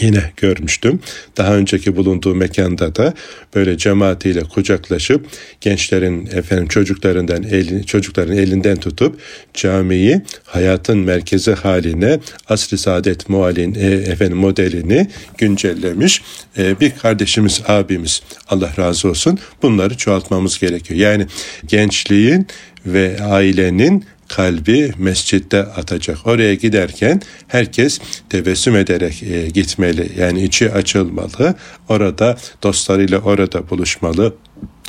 yine 0.01 0.33
görmüştüm. 0.37 1.01
Daha 1.37 1.57
önceki 1.57 1.97
bulunduğu 1.97 2.35
mekanda 2.35 2.95
da 2.95 3.15
böyle 3.55 3.79
cemaatiyle 3.79 4.41
kucaklaşıp 4.41 5.27
gençlerin 5.61 6.27
efendim 6.27 6.69
çocuklarından 6.69 7.43
eli, 7.43 7.87
çocukların 7.87 8.37
elinden 8.37 8.77
tutup 8.77 9.21
camiyi 9.55 10.23
hayatın 10.45 10.99
merkezi 10.99 11.53
haline 11.53 12.21
asr-ı 12.49 12.79
saadet 12.79 13.29
mualin 13.29 13.75
e, 13.75 13.87
efendim 13.87 14.37
modelini 14.37 15.09
güncellemiş 15.39 16.23
e, 16.59 16.81
bir 16.81 16.91
kardeşimiz 16.91 17.63
abimiz 17.69 18.23
Allah 18.49 18.71
razı 18.79 19.09
olsun 19.09 19.39
bunları 19.63 19.97
çoğaltmamız 19.97 20.59
gerekiyor. 20.59 21.01
Yani 21.01 21.27
gençliğin 21.67 22.47
ve 22.87 23.17
ailenin 23.23 24.05
kalbi 24.37 24.93
mescitte 24.99 25.59
atacak. 25.63 26.27
Oraya 26.27 26.55
giderken 26.55 27.23
herkes 27.49 28.01
tebessüm 28.31 28.77
ederek 28.77 29.23
e, 29.23 29.49
gitmeli. 29.49 30.13
Yani 30.19 30.43
içi 30.43 30.73
açılmalı. 30.73 31.55
Orada 31.89 32.37
dostlarıyla 32.63 33.19
orada 33.19 33.71
buluşmalı. 33.71 34.35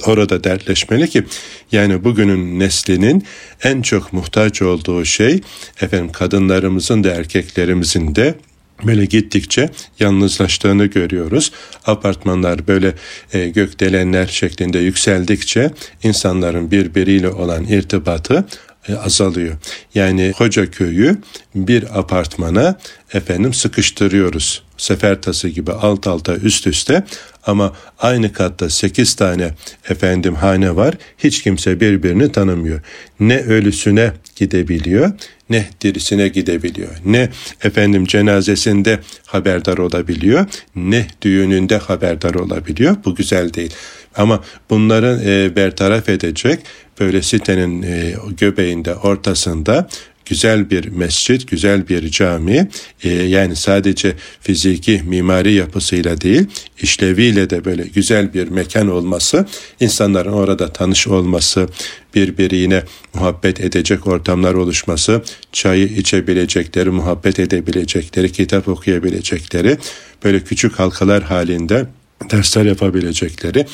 Orada 0.06 0.44
dertleşmeli 0.44 1.10
ki 1.10 1.24
yani 1.72 2.04
bugünün 2.04 2.60
neslinin 2.60 3.24
en 3.64 3.82
çok 3.82 4.14
muhtaç 4.14 4.62
olduğu 4.62 5.06
şey 5.06 5.42
efendim 5.82 6.12
kadınlarımızın 6.12 7.04
da 7.04 7.12
erkeklerimizin 7.12 8.16
de 8.16 8.36
böyle 8.84 9.06
gittikçe 9.06 9.70
yalnızlaştığını 10.00 10.86
görüyoruz. 10.86 11.52
Apartmanlar 11.86 12.68
böyle 12.68 12.94
e, 13.34 13.50
gökdelenler 13.50 14.28
şeklinde 14.28 14.80
yükseldikçe 14.80 15.72
insanların 16.04 16.72
birbiriyle 16.72 17.30
olan 17.30 17.64
irtibatı 17.64 18.46
azalıyor. 18.94 19.56
Yani 19.96 20.34
koca 20.38 20.72
köyü 20.72 21.18
bir 21.56 22.00
apartmana 22.00 22.80
efendim 23.14 23.54
sıkıştırıyoruz. 23.54 24.64
Sefer 24.78 25.22
tası 25.22 25.48
gibi 25.50 25.72
alt 25.72 26.08
alta 26.08 26.36
üst 26.36 26.68
üste 26.68 27.04
ama 27.46 27.74
aynı 28.00 28.34
katta 28.34 28.70
8 28.70 29.16
tane 29.16 29.52
efendim 29.90 30.36
hane 30.36 30.76
var. 30.76 30.96
Hiç 31.18 31.44
kimse 31.44 31.80
birbirini 31.80 32.32
tanımıyor. 32.32 32.82
Ne 33.20 33.40
ölüsüne 33.40 34.14
gidebiliyor 34.36 35.12
ne 35.50 35.66
dirisine 35.82 36.28
gidebiliyor. 36.28 36.90
Ne 37.06 37.30
efendim 37.64 38.06
cenazesinde 38.06 39.00
haberdar 39.26 39.78
olabiliyor 39.78 40.46
ne 40.76 41.08
düğününde 41.22 41.78
haberdar 41.78 42.34
olabiliyor. 42.34 42.96
Bu 43.06 43.16
güzel 43.16 43.54
değil. 43.54 43.74
Ama 44.18 44.44
bunları 44.70 45.22
e, 45.26 45.56
bertaraf 45.56 46.10
edecek 46.10 46.60
böyle 47.00 47.22
sitenin 47.22 47.82
e, 47.82 48.16
göbeğinde 48.38 48.96
ortasında 48.96 49.90
güzel 50.26 50.70
bir 50.70 50.88
mescit, 50.88 51.48
güzel 51.48 51.88
bir 51.88 52.12
cami 52.12 52.70
e, 53.04 53.10
yani 53.10 53.56
sadece 53.56 54.14
fiziki 54.42 55.02
mimari 55.06 55.54
yapısıyla 55.54 56.22
değil 56.22 56.48
işleviyle 56.82 57.50
de 57.50 57.66
böyle 57.66 57.84
güzel 57.84 58.34
bir 58.34 58.48
mekan 58.48 58.88
olması, 58.88 59.46
insanların 59.80 60.32
orada 60.32 60.74
tanış 60.74 61.08
olması, 61.08 61.68
birbirine 62.16 62.84
muhabbet 63.14 63.62
edecek 63.62 64.08
ortamlar 64.08 64.54
oluşması, 64.54 65.22
çayı 65.52 65.88
içebilecekleri, 65.88 66.90
muhabbet 66.90 67.40
edebilecekleri, 67.40 68.32
kitap 68.32 68.68
okuyabilecekleri 68.68 69.78
böyle 70.24 70.40
küçük 70.40 70.80
halkalar 70.80 71.24
halinde 71.24 71.86
dersler 72.32 72.66
yapabilecekleri. 72.66 73.66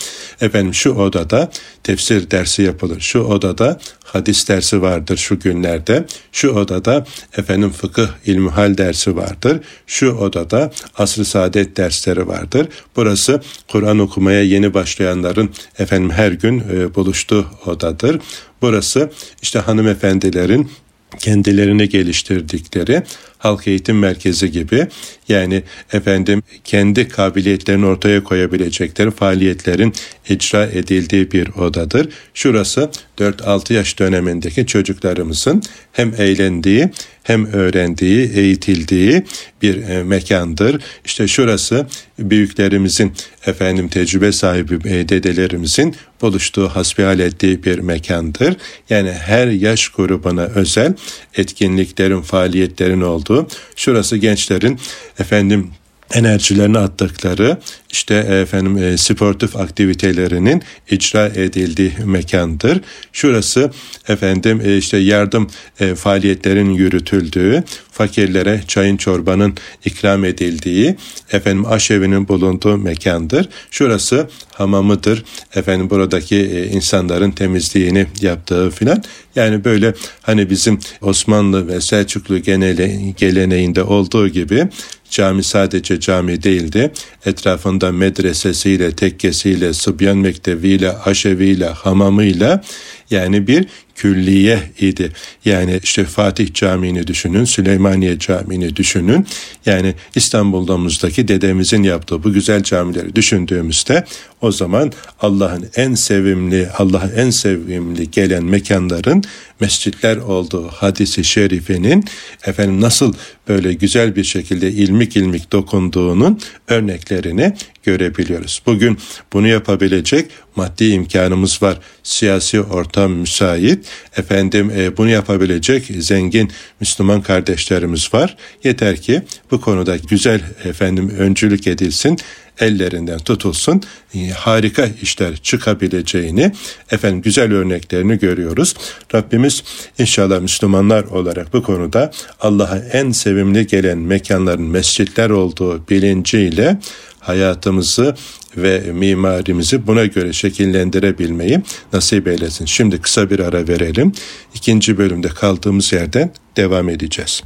Efendim 0.42 0.74
şu 0.74 0.92
odada 0.92 1.52
tefsir 1.84 2.32
dersi 2.32 2.62
yapılır. 2.62 3.00
Şu 3.00 3.20
odada 3.20 3.80
hadis 4.04 4.50
dersi 4.50 4.82
vardır 4.82 5.18
şu 5.18 5.40
günlerde. 5.40 6.06
Şu 6.32 6.50
odada 6.50 7.06
efendim 7.38 7.72
fıkıh 7.72 8.08
ilmuhal 8.26 8.78
dersi 8.78 9.16
vardır. 9.16 9.60
Şu 9.88 10.12
odada 10.12 10.72
asr-ı 10.98 11.26
saadet 11.26 11.78
dersleri 11.78 12.28
vardır. 12.28 12.68
Burası 12.96 13.42
Kur'an 13.68 14.00
okumaya 14.00 14.44
yeni 14.44 14.74
başlayanların 14.74 15.50
efendim 15.80 16.10
her 16.10 16.32
gün 16.32 16.60
e, 16.60 16.96
buluştuğu 16.96 17.46
odadır. 17.66 18.20
Burası 18.62 19.12
işte 19.42 19.60
hanımefendilerin 19.60 20.72
kendilerini 21.20 21.90
geliştirdikleri 21.90 23.04
halk 23.42 23.68
eğitim 23.68 24.00
merkezi 24.00 24.52
gibi 24.52 24.88
yani 25.28 25.64
efendim 25.94 26.44
kendi 26.64 27.08
kabiliyetlerini 27.08 27.86
ortaya 27.86 28.24
koyabilecekleri 28.24 29.12
faaliyetlerin 29.12 29.94
icra 30.30 30.66
edildiği 30.66 31.32
bir 31.32 31.48
odadır. 31.48 32.10
Şurası 32.34 32.90
4-6 33.18 33.74
yaş 33.74 34.00
dönemindeki 34.00 34.66
çocuklarımızın 34.66 35.64
hem 35.92 36.14
eğlendiği 36.18 36.90
hem 37.24 37.46
öğrendiği, 37.54 38.32
eğitildiği 38.32 39.24
bir 39.62 39.84
e, 39.90 40.04
mekandır. 40.04 40.82
İşte 41.06 41.28
şurası 41.28 41.88
büyüklerimizin 42.20 43.14
efendim 43.46 43.88
tecrübe 43.88 44.32
sahibi 44.32 44.90
e, 44.90 45.10
dedelerimizin 45.10 45.96
buluştuğu, 46.22 46.70
hasbihal 46.70 47.20
ettiği 47.20 47.64
bir 47.64 47.80
mekandır. 47.80 48.56
Yani 48.90 49.12
her 49.12 49.48
yaş 49.48 49.90
grubuna 49.90 50.44
özel 50.44 50.94
etkinliklerin, 51.36 52.22
faaliyetlerin 52.22 53.02
olduğu, 53.02 53.31
şurası 53.76 54.18
gençlerin 54.18 54.80
efendim 55.20 55.72
enerjilerini 56.14 56.78
attıkları 56.78 57.58
işte 57.92 58.16
efendim 58.16 58.78
e, 58.78 58.98
sportif 58.98 59.56
aktivitelerinin 59.56 60.64
icra 60.92 61.26
edildiği 61.26 61.92
mekandır. 62.06 62.82
Şurası 63.14 63.72
efendim 64.08 64.62
e, 64.66 64.78
işte 64.78 64.98
yardım 64.98 65.50
e, 65.80 65.96
faaliyetlerin 65.96 66.70
yürütüldüğü, 66.70 67.64
fakirlere 67.92 68.62
çayın 68.68 68.98
çorbanın 68.98 69.58
ikram 69.86 70.26
edildiği, 70.26 70.96
efendim 71.32 71.66
aşevinin 71.66 72.28
bulunduğu 72.28 72.78
mekandır. 72.78 73.50
Şurası 73.72 74.30
hamamıdır. 74.54 75.24
Efendim 75.56 75.90
buradaki 75.90 76.36
e, 76.36 76.68
insanların 76.68 77.32
temizliğini 77.32 78.08
yaptığı 78.22 78.70
filan. 78.70 79.04
Yani 79.36 79.64
böyle 79.64 79.94
hani 80.22 80.50
bizim 80.50 80.80
Osmanlı 81.02 81.68
ve 81.68 81.82
Selçuklu 81.82 82.40
genele, 82.40 83.14
geleneğinde 83.18 83.84
olduğu 83.84 84.28
gibi 84.28 84.68
cami 85.12 85.44
sadece 85.44 86.00
cami 86.00 86.44
değildi. 86.44 86.92
Etrafında 87.26 87.92
medresesiyle, 87.92 88.92
tekkesiyle, 88.92 89.74
Sıbyan 89.74 90.18
Mektebiyle, 90.18 90.92
Aşeviyle, 90.92 91.66
hamamıyla 91.66 92.64
yani 93.10 93.48
bir 93.48 93.66
külliye 94.02 94.60
idi. 94.80 95.12
Yani 95.46 95.80
işte 95.84 96.06
Fatih 96.06 96.54
Camii'ni 96.54 97.08
düşünün, 97.08 97.46
Süleymaniye 97.46 98.20
Camii'ni 98.20 98.76
düşünün. 98.76 99.26
Yani 99.66 99.94
İstanbul'daki 100.16 101.28
dedemizin 101.28 101.84
yaptığı 101.84 102.24
bu 102.24 102.34
güzel 102.34 102.64
camileri 102.64 103.16
düşündüğümüzde 103.16 104.06
o 104.42 104.52
zaman 104.52 104.92
Allah'ın 105.20 105.70
en 105.76 105.94
sevimli, 105.94 106.68
Allah'a 106.78 107.08
en 107.08 107.30
sevimli 107.30 108.12
gelen 108.12 108.44
mekanların 108.44 109.24
mescitler 109.60 110.18
olduğu 110.18 110.68
hadisi 110.68 111.24
şerifinin 111.24 112.06
efendim 112.46 112.82
nasıl 112.82 113.14
böyle 113.48 113.74
güzel 113.74 114.16
bir 114.16 114.24
şekilde 114.24 114.72
ilmik 114.72 115.18
ilmik 115.18 115.52
dokunduğunun 115.52 116.40
örneklerini 116.68 117.54
görebiliyoruz. 117.84 118.62
Bugün 118.66 118.98
bunu 119.34 119.48
yapabilecek 119.48 120.32
maddi 120.56 120.86
imkanımız 120.86 121.62
var. 121.62 121.80
Siyasi 122.04 122.62
ortam 122.62 123.12
müsait. 123.12 123.86
Efendim 124.18 124.72
e, 124.78 124.98
bunu 124.98 125.10
yapabilecek 125.10 125.86
zengin 126.00 126.52
Müslüman 126.80 127.22
kardeşlerimiz 127.22 128.14
var. 128.14 128.38
Yeter 128.64 129.02
ki 129.02 129.22
bu 129.52 129.62
konuda 129.62 129.98
güzel 129.98 130.42
efendim 130.64 131.10
öncülük 131.10 131.68
edilsin 131.68 132.18
ellerinden 132.60 133.20
tutulsun 133.20 133.82
e, 134.16 134.30
harika 134.30 134.90
işler 135.02 135.38
çıkabileceğini 135.38 136.52
efendim 136.92 137.22
güzel 137.22 137.54
örneklerini 137.54 138.20
görüyoruz. 138.20 138.76
Rabbimiz 139.16 139.64
inşallah 140.00 140.42
Müslümanlar 140.42 141.04
olarak 141.04 141.54
bu 141.54 141.64
konuda 141.64 142.12
Allah'a 142.40 142.78
en 142.78 143.12
sevimli 143.12 143.68
gelen 143.68 143.98
mekanların 143.98 144.66
mescitler 144.66 145.30
olduğu 145.30 145.88
bilinciyle 145.90 146.80
hayatımızı 147.22 148.16
ve 148.58 148.80
mimarimizi 148.80 149.88
buna 149.88 150.06
göre 150.06 150.34
şekillendirebilmeyi 150.34 151.62
nasip 151.94 152.28
eylesin. 152.28 152.66
Şimdi 152.66 153.02
kısa 153.02 153.30
bir 153.30 153.40
ara 153.40 153.68
verelim. 153.68 154.14
İkinci 154.54 154.98
bölümde 154.98 155.28
kaldığımız 155.28 155.94
yerden 155.94 156.32
devam 156.58 156.90
edeceğiz. 156.90 157.44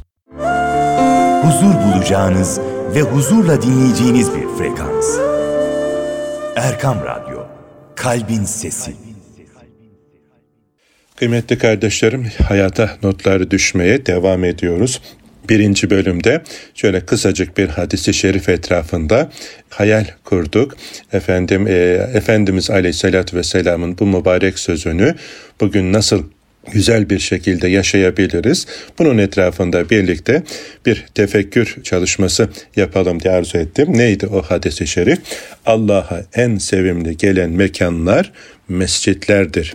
Huzur 1.42 1.74
bulacağınız 1.74 2.60
ve 2.94 3.02
huzurla 3.02 3.62
dinleyeceğiniz 3.62 4.28
bir 4.34 4.58
frekans. 4.58 5.06
Erkam 6.56 6.98
Radyo, 7.04 7.46
Kalbin 7.94 8.44
Sesi. 8.44 8.96
Kıymetli 11.16 11.58
kardeşlerim, 11.58 12.30
hayata 12.48 12.90
notları 13.02 13.50
düşmeye 13.50 14.06
devam 14.06 14.44
ediyoruz. 14.44 15.00
Birinci 15.48 15.90
bölümde 15.90 16.42
şöyle 16.74 17.00
kısacık 17.00 17.58
bir 17.58 17.68
hadisi 17.68 18.14
şerif 18.14 18.48
etrafında 18.48 19.30
hayal 19.70 20.04
kurduk. 20.24 20.76
Efendim 21.12 21.66
e, 21.66 21.72
Efendimiz 22.14 22.70
Aleyhisselatü 22.70 23.36
Vesselam'ın 23.36 23.98
bu 23.98 24.06
mübarek 24.06 24.58
sözünü 24.58 25.14
bugün 25.60 25.92
nasıl 25.92 26.22
güzel 26.72 27.10
bir 27.10 27.18
şekilde 27.18 27.68
yaşayabiliriz. 27.68 28.66
Bunun 28.98 29.18
etrafında 29.18 29.90
birlikte 29.90 30.42
bir 30.86 31.06
tefekkür 31.14 31.76
çalışması 31.82 32.48
yapalım 32.76 33.22
diye 33.22 33.34
arzu 33.34 33.58
ettim. 33.58 33.98
Neydi 33.98 34.26
o 34.26 34.42
hadis-i 34.42 34.86
şerif? 34.86 35.18
Allah'a 35.66 36.22
en 36.34 36.58
sevimli 36.58 37.16
gelen 37.16 37.50
mekanlar 37.50 38.32
mescitlerdir 38.68 39.74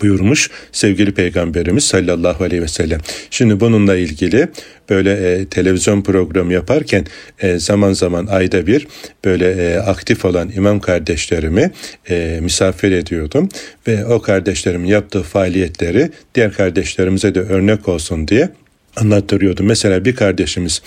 buyurmuş 0.00 0.50
sevgili 0.72 1.12
peygamberimiz 1.12 1.84
sallallahu 1.84 2.44
aleyhi 2.44 2.62
ve 2.62 2.68
sellem. 2.68 3.00
Şimdi 3.30 3.60
bununla 3.60 3.96
ilgili 3.96 4.48
böyle 4.90 5.12
e, 5.12 5.44
televizyon 5.46 6.02
programı 6.02 6.52
yaparken 6.52 7.06
e, 7.40 7.58
zaman 7.58 7.92
zaman 7.92 8.26
ayda 8.26 8.66
bir 8.66 8.86
böyle 9.24 9.50
e, 9.50 9.76
aktif 9.78 10.24
olan 10.24 10.50
imam 10.56 10.80
kardeşlerimi 10.80 11.70
e, 12.10 12.38
misafir 12.42 12.92
ediyordum 12.92 13.48
ve 13.88 14.06
o 14.06 14.22
kardeşlerim 14.22 14.84
yaptığı 14.84 15.22
faaliyetleri 15.22 16.10
diğer 16.34 16.52
kardeşlerimize 16.52 17.34
de 17.34 17.40
örnek 17.40 17.88
olsun 17.88 18.28
diye 18.28 18.48
anlattırıyordu. 18.96 19.62
Mesela 19.62 20.04
bir 20.04 20.14
kardeşimiz 20.14 20.82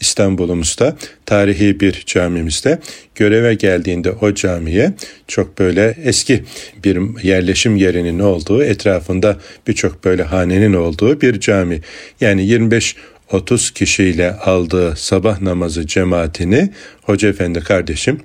İstanbul'umuzda 0.00 0.96
tarihi 1.26 1.80
bir 1.80 2.02
camimizde 2.06 2.78
göreve 3.14 3.54
geldiğinde 3.54 4.12
o 4.12 4.34
camiye 4.34 4.92
çok 5.28 5.58
böyle 5.58 5.96
eski 6.04 6.44
bir 6.84 7.22
yerleşim 7.22 7.76
yerinin 7.76 8.18
olduğu 8.18 8.62
etrafında 8.62 9.38
birçok 9.66 10.04
böyle 10.04 10.22
hanenin 10.22 10.72
olduğu 10.72 11.20
bir 11.20 11.40
cami. 11.40 11.80
Yani 12.20 12.46
25 12.46 12.96
30 13.32 13.70
kişiyle 13.70 14.32
aldığı 14.32 14.96
sabah 14.96 15.40
namazı 15.40 15.86
cemaatini 15.86 16.72
Hoca 17.02 17.28
Efendi 17.28 17.60
kardeşim 17.60 18.20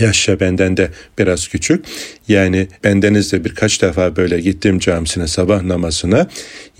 Yaşça 0.00 0.40
benden 0.40 0.76
de 0.76 0.90
biraz 1.18 1.48
küçük. 1.48 1.84
Yani 2.28 2.68
bendenizde 2.84 3.44
birkaç 3.44 3.82
defa 3.82 4.16
böyle 4.16 4.40
gittim 4.40 4.78
camisine 4.78 5.26
sabah 5.26 5.62
namazına 5.62 6.28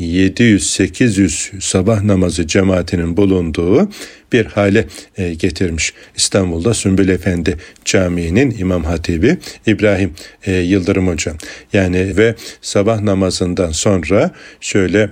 700-800 0.01 1.61
sabah 1.61 2.03
namazı 2.03 2.47
cemaatinin 2.47 3.17
bulunduğu 3.17 3.89
bir 4.33 4.47
hale 4.47 4.87
e, 5.17 5.35
getirmiş. 5.35 5.95
İstanbul'da 6.17 6.75
Sümbül 6.75 7.09
Efendi 7.09 7.57
Camii'nin 7.85 8.57
İmam 8.59 8.85
Hatibi 8.85 9.37
İbrahim 9.67 10.15
e, 10.47 10.53
Yıldırım 10.53 11.09
Hocam. 11.09 11.37
Yani 11.73 12.17
ve 12.17 12.35
sabah 12.63 13.01
namazından 13.01 13.73
sonra 13.73 14.31
şöyle 14.61 15.11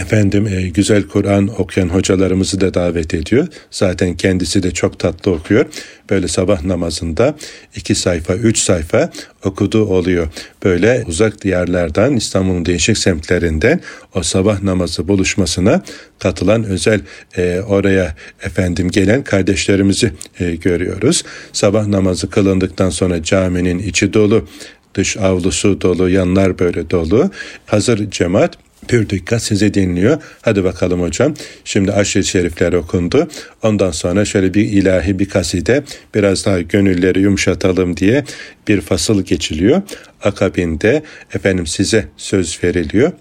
efendim 0.00 0.46
e, 0.46 0.68
güzel 0.68 1.02
Kur'an 1.02 1.60
okuyan 1.60 1.88
hocalarımızı 1.88 2.60
da 2.60 2.74
davet 2.74 3.14
ediyor. 3.14 3.46
Zaten 3.70 4.14
kendisi 4.14 4.62
de 4.62 4.70
çok 4.70 4.98
tatlı 4.98 5.32
okuyor. 5.32 5.66
Böyle 6.10 6.28
sabah 6.28 6.64
namazında 6.64 7.36
iki 7.76 7.94
sayfa, 7.94 8.34
üç 8.34 8.58
sayfa 8.58 9.10
okuduğu 9.44 9.84
oluyor. 9.84 10.28
Böyle 10.64 11.04
uzak 11.06 11.42
diyarlardan 11.42 12.16
İstanbul'un 12.16 12.66
değişik 12.66 12.98
semtlerinden 12.98 13.80
o 14.14 14.22
sabah 14.22 14.62
namazı 14.62 15.08
buluşmasına 15.08 15.82
katılan 16.18 16.64
özel 16.64 17.00
e, 17.36 17.60
oraya 17.60 18.14
efendim 18.42 18.90
gelen 18.90 19.24
kardeşlerimizi 19.24 20.12
e, 20.40 20.56
görüyoruz. 20.56 21.24
Sabah 21.52 21.86
namazı 21.86 22.30
kılındıktan 22.30 22.90
sonra 22.90 23.22
caminin 23.22 23.78
içi 23.78 24.12
dolu, 24.12 24.48
dış 24.94 25.16
avlusu 25.16 25.80
dolu, 25.80 26.08
yanlar 26.08 26.58
böyle 26.58 26.90
dolu. 26.90 27.30
Hazır 27.66 28.10
cemaat 28.10 28.65
Pür 28.88 29.08
dikkat 29.08 29.42
sizi 29.42 29.74
dinliyor. 29.74 30.22
Hadi 30.42 30.64
bakalım 30.64 31.02
hocam. 31.02 31.34
Şimdi 31.64 31.92
aşırı 31.92 32.24
şerifler 32.24 32.72
okundu. 32.72 33.28
Ondan 33.62 33.90
sonra 33.90 34.24
şöyle 34.24 34.54
bir 34.54 34.64
ilahi 34.64 35.18
bir 35.18 35.28
kaside 35.28 35.82
biraz 36.14 36.46
daha 36.46 36.60
gönülleri 36.60 37.20
yumuşatalım 37.20 37.96
diye 37.96 38.24
bir 38.68 38.80
fasıl 38.80 39.22
geçiliyor. 39.22 39.82
Akabinde 40.22 41.02
efendim 41.34 41.66
size 41.66 42.08
söz 42.16 42.64
veriliyor 42.64 43.12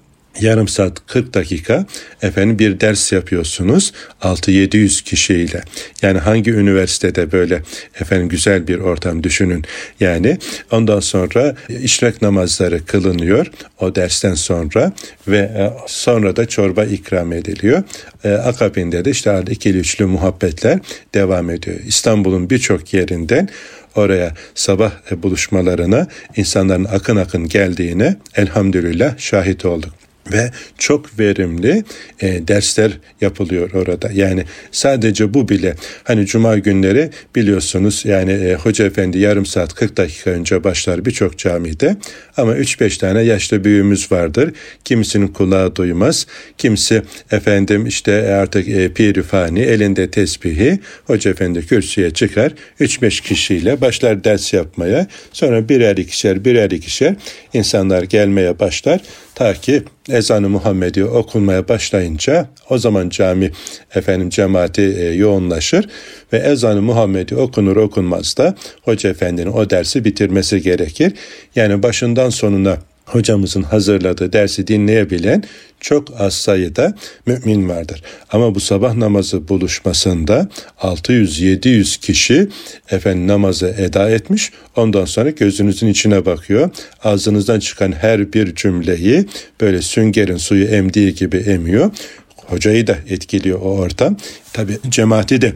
yarım 0.42 0.68
saat 0.68 1.08
40 1.08 1.34
dakika 1.34 1.86
efendim 2.22 2.60
bir 2.60 2.80
ders 2.80 3.12
yapıyorsunuz 3.12 3.94
6-700 4.22 5.04
kişiyle. 5.04 5.62
Yani 6.02 6.20
hangi 6.20 6.52
üniversitede 6.52 7.32
böyle 7.32 7.62
efendim 8.02 8.30
güzel 8.30 8.68
bir 8.68 8.80
ortam 8.80 9.24
düşünün. 9.24 9.66
Yani 10.00 10.38
ondan 10.72 11.00
sonra 11.00 11.56
işrak 11.70 12.22
namazları 12.22 12.86
kılınıyor 12.86 13.48
o 13.80 13.96
dersten 13.96 14.34
sonra 14.34 14.92
ve 15.28 15.38
e, 15.38 15.74
sonra 15.88 16.36
da 16.36 16.46
çorba 16.46 16.86
ikram 16.86 17.34
ediliyor. 17.34 17.84
E, 18.24 18.32
akabinde 18.32 19.06
de 19.06 19.12
işte 19.12 19.44
ikili 19.50 19.78
üçlü 19.78 20.06
muhabbetler 20.06 20.80
devam 21.14 21.50
ediyor. 21.50 21.80
İstanbul'un 21.88 22.50
birçok 22.50 22.94
yerinden 22.94 23.50
oraya 23.96 24.34
sabah 24.56 24.92
buluşmalarına 25.12 26.08
insanların 26.36 26.86
akın 26.86 27.16
akın 27.16 27.48
geldiğine 27.48 28.16
elhamdülillah 28.36 29.18
şahit 29.18 29.66
olduk 29.66 30.05
ve 30.32 30.52
çok 30.78 31.20
verimli 31.20 31.84
e, 32.22 32.48
dersler 32.48 32.92
yapılıyor 33.22 33.72
orada. 33.72 34.10
Yani 34.14 34.44
sadece 34.72 35.34
bu 35.34 35.50
bile 35.50 35.76
hani 36.04 36.26
cuma 36.26 36.58
günleri 36.58 37.10
biliyorsunuz 37.36 38.02
yani 38.06 38.32
e, 38.32 38.54
hoca 38.54 38.86
efendi 38.86 39.20
yarım 39.20 39.46
saat 39.46 39.74
40 39.74 39.98
dakika 39.98 40.30
önce 40.30 40.64
başlar 40.64 41.06
birçok 41.06 41.38
camide 41.38 41.96
ama 42.38 42.56
3-5 42.58 43.00
tane 43.00 43.22
yaşlı 43.22 43.64
büyüğümüz 43.64 44.12
vardır. 44.12 44.52
Kimisinin 44.86 45.28
kulağı 45.28 45.76
duymaz. 45.76 46.28
Kimisi 46.58 47.02
efendim 47.32 47.86
işte 47.86 48.12
artık 48.34 48.68
e, 48.68 48.94
pirifani 48.94 49.60
elinde 49.60 50.12
tesbihi 50.12 50.80
hoca 51.06 51.32
efendi 51.32 51.68
kürsüye 51.68 52.12
çıkar. 52.12 52.52
3-5 52.80 53.22
kişiyle 53.22 53.82
başlar 53.82 54.24
ders 54.24 54.54
yapmaya. 54.54 55.08
Sonra 55.34 55.70
birer 55.70 55.98
ikişer 55.98 56.46
birer 56.46 56.72
ikişer 56.72 57.16
insanlar 57.54 58.04
gelmeye 58.04 58.60
başlar. 58.60 59.02
Ta 59.36 59.54
ki 59.54 59.84
ezanı 60.10 60.50
Muhammedi 60.50 61.06
okunmaya 61.06 61.68
başlayınca 61.68 62.48
o 62.70 62.78
zaman 62.78 63.10
cami 63.10 63.52
efendim 63.96 64.30
cemaati 64.30 64.82
e, 64.82 65.06
yoğunlaşır 65.06 65.90
ve 66.34 66.38
ezanı 66.38 66.82
Muhammedi 66.82 67.36
okunur 67.36 67.76
okunmaz 67.78 68.38
da 68.38 68.56
hoca 68.82 69.10
efendinin 69.10 69.52
o 69.52 69.70
dersi 69.70 70.06
bitirmesi 70.06 70.62
gerekir. 70.62 71.14
Yani 71.56 71.84
başından 71.84 72.30
sonuna 72.30 72.78
hocamızın 73.16 73.64
hazırladığı 73.64 74.34
dersi 74.34 74.68
dinleyebilen 74.68 75.44
çok 75.80 76.22
az 76.22 76.34
sayıda 76.34 76.96
mümin 77.26 77.70
vardır. 77.70 78.02
Ama 78.32 78.56
bu 78.56 78.60
sabah 78.60 78.94
namazı 78.94 79.48
buluşmasında 79.48 80.50
600-700 80.82 82.00
kişi 82.00 82.48
efendim 82.92 83.28
namazı 83.28 83.68
eda 83.68 84.10
etmiş. 84.10 84.52
Ondan 84.76 85.06
sonra 85.06 85.30
gözünüzün 85.30 85.88
içine 85.88 86.26
bakıyor. 86.26 86.70
Ağzınızdan 87.04 87.60
çıkan 87.60 87.92
her 87.92 88.34
bir 88.34 88.56
cümleyi 88.56 89.26
böyle 89.62 89.82
süngerin 89.82 90.38
suyu 90.38 90.66
emdiği 90.66 91.16
gibi 91.16 91.38
emiyor. 91.38 91.92
Hocayı 92.36 92.88
da 92.88 92.98
etkiliyor 93.10 93.60
o 93.62 93.78
ortam. 93.78 94.18
Tabi 94.54 94.78
cemaati 94.90 95.42
de 95.42 95.54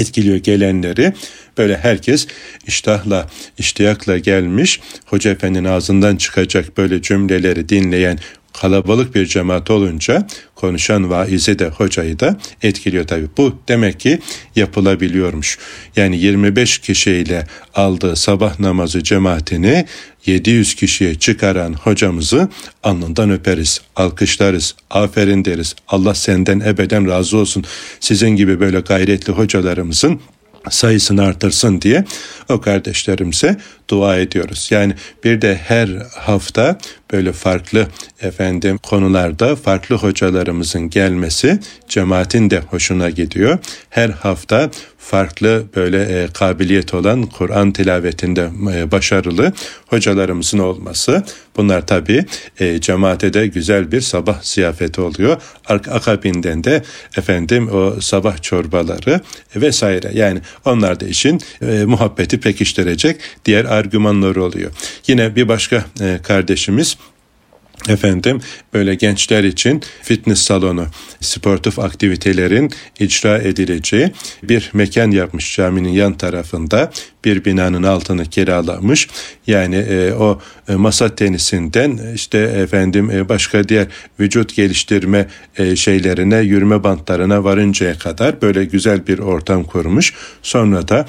etkiliyor 0.00 0.36
gelenleri. 0.36 1.12
Böyle 1.58 1.76
herkes 1.76 2.26
iştahla, 2.66 3.30
iştiyakla 3.58 4.18
gelmiş. 4.18 4.80
Hoca 5.06 5.30
Efendi'nin 5.30 5.64
ağzından 5.64 6.16
çıkacak 6.16 6.76
böyle 6.76 7.02
cümleleri 7.02 7.68
dinleyen 7.68 8.18
kalabalık 8.60 9.14
bir 9.14 9.26
cemaat 9.26 9.70
olunca 9.70 10.26
konuşan 10.54 11.10
vaizi 11.10 11.58
de 11.58 11.68
hocayı 11.68 12.20
da 12.20 12.36
etkiliyor 12.62 13.06
tabii. 13.06 13.28
Bu 13.36 13.58
demek 13.68 14.00
ki 14.00 14.18
yapılabiliyormuş. 14.56 15.58
Yani 15.96 16.18
25 16.18 16.78
kişiyle 16.78 17.46
aldığı 17.74 18.16
sabah 18.16 18.60
namazı 18.60 19.02
cemaatini 19.02 19.86
700 20.26 20.74
kişiye 20.74 21.14
çıkaran 21.14 21.72
hocamızı 21.72 22.48
alnından 22.82 23.30
öperiz, 23.30 23.80
alkışlarız, 23.96 24.74
aferin 24.90 25.44
deriz. 25.44 25.74
Allah 25.88 26.14
senden 26.14 26.60
ebeden 26.60 27.08
razı 27.08 27.36
olsun. 27.36 27.64
Sizin 28.00 28.30
gibi 28.30 28.60
böyle 28.60 28.80
gayretli 28.80 29.32
hocalarımızın 29.32 30.20
sayısını 30.70 31.22
artırsın 31.22 31.80
diye 31.80 32.04
o 32.48 32.60
kardeşlerimize 32.60 33.56
dua 33.90 34.16
ediyoruz. 34.16 34.68
Yani 34.70 34.94
bir 35.24 35.42
de 35.42 35.60
her 35.64 35.88
hafta 36.16 36.78
böyle 37.12 37.32
farklı 37.32 37.86
efendim 38.20 38.78
konularda 38.78 39.56
farklı 39.56 39.96
hocalarımızın 39.96 40.90
gelmesi 40.90 41.58
cemaatin 41.88 42.50
de 42.50 42.58
hoşuna 42.58 43.10
gidiyor. 43.10 43.58
Her 43.90 44.08
hafta 44.08 44.70
farklı 44.98 45.64
böyle 45.76 46.02
e, 46.02 46.28
kabiliyet 46.28 46.94
olan 46.94 47.22
Kur'an 47.22 47.72
tilavetinde 47.72 48.50
e, 48.74 48.90
başarılı 48.90 49.52
hocalarımızın 49.86 50.58
olması. 50.58 51.24
Bunlar 51.56 51.86
tabi 51.86 52.24
e, 52.60 52.80
cemaate 52.80 53.32
de 53.32 53.46
güzel 53.46 53.92
bir 53.92 54.00
sabah 54.00 54.42
ziyafeti 54.42 55.00
oluyor. 55.00 55.42
Akabinden 55.68 56.64
de 56.64 56.82
efendim 57.16 57.68
o 57.72 58.00
sabah 58.00 58.42
çorbaları 58.42 59.20
vesaire. 59.56 60.10
Yani 60.14 60.40
onlar 60.64 61.00
da 61.00 61.06
için 61.06 61.40
e, 61.62 61.84
muhabbeti 61.84 62.40
pekiştirecek 62.40 63.20
diğer 63.44 63.64
argümanları 63.64 64.42
oluyor. 64.42 64.70
Yine 65.06 65.36
bir 65.36 65.48
başka 65.48 65.84
e, 66.00 66.18
kardeşimiz 66.22 66.97
efendim 67.88 68.40
böyle 68.74 68.94
gençler 68.94 69.44
için 69.44 69.82
fitness 70.02 70.42
salonu, 70.42 70.86
sportif 71.20 71.78
aktivitelerin 71.78 72.70
icra 73.00 73.38
edileceği 73.38 74.12
bir 74.42 74.70
mekan 74.72 75.10
yapmış 75.10 75.56
caminin 75.56 75.92
yan 75.92 76.12
tarafında 76.12 76.90
bir 77.24 77.44
binanın 77.44 77.82
altını 77.82 78.24
kiralamış. 78.24 79.08
Yani 79.46 79.76
e, 79.76 80.12
o 80.12 80.40
e, 80.68 80.74
masa 80.74 81.14
tenisinden 81.14 82.14
işte 82.14 82.38
efendim 82.38 83.10
e, 83.10 83.28
başka 83.28 83.68
diğer 83.68 83.86
vücut 84.20 84.56
geliştirme 84.56 85.28
e, 85.56 85.76
şeylerine, 85.76 86.38
yürüme 86.38 86.84
bantlarına 86.84 87.44
varıncaya 87.44 87.98
kadar 87.98 88.42
böyle 88.42 88.64
güzel 88.64 89.06
bir 89.06 89.18
ortam 89.18 89.64
kurmuş. 89.64 90.14
Sonra 90.42 90.88
da 90.88 91.06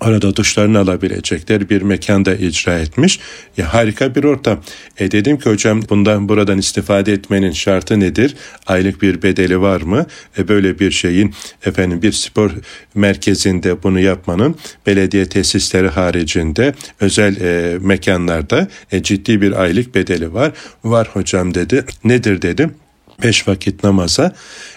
arada 0.00 0.36
duşlarını 0.36 0.78
alabilecekler 0.78 1.70
bir 1.70 1.82
mekanda 1.82 2.34
icra 2.34 2.78
etmiş. 2.78 3.20
Ya 3.56 3.74
harika 3.74 4.14
bir 4.14 4.24
ortam. 4.24 4.60
E 4.98 5.10
dedim 5.10 5.38
ki 5.38 5.50
hocam 5.50 5.82
bundan 5.90 6.28
buradan 6.28 6.58
istifade 6.58 7.12
etmenin 7.12 7.52
şartı 7.52 8.00
nedir? 8.00 8.36
Aylık 8.66 9.02
bir 9.02 9.22
bedeli 9.22 9.60
var 9.60 9.80
mı? 9.80 10.06
E 10.38 10.48
böyle 10.48 10.78
bir 10.78 10.90
şeyin 10.90 11.34
efendim 11.66 12.02
bir 12.02 12.12
spor 12.12 12.50
merkezinde 12.94 13.82
bunu 13.82 14.00
yapmanın 14.00 14.56
belediye 14.86 15.26
tesisleri 15.26 15.88
haricinde 15.88 16.74
özel 17.00 17.40
e, 17.40 17.78
mekanlarda 17.78 18.68
e, 18.92 19.02
ciddi 19.02 19.40
bir 19.40 19.62
aylık 19.62 19.94
bedeli 19.94 20.34
var. 20.34 20.52
Var 20.84 21.08
hocam 21.12 21.54
dedi. 21.54 21.84
Nedir 22.04 22.42
dedim 22.42 22.74
beş 23.22 23.48
vakit 23.48 23.84
namaza 23.84 24.34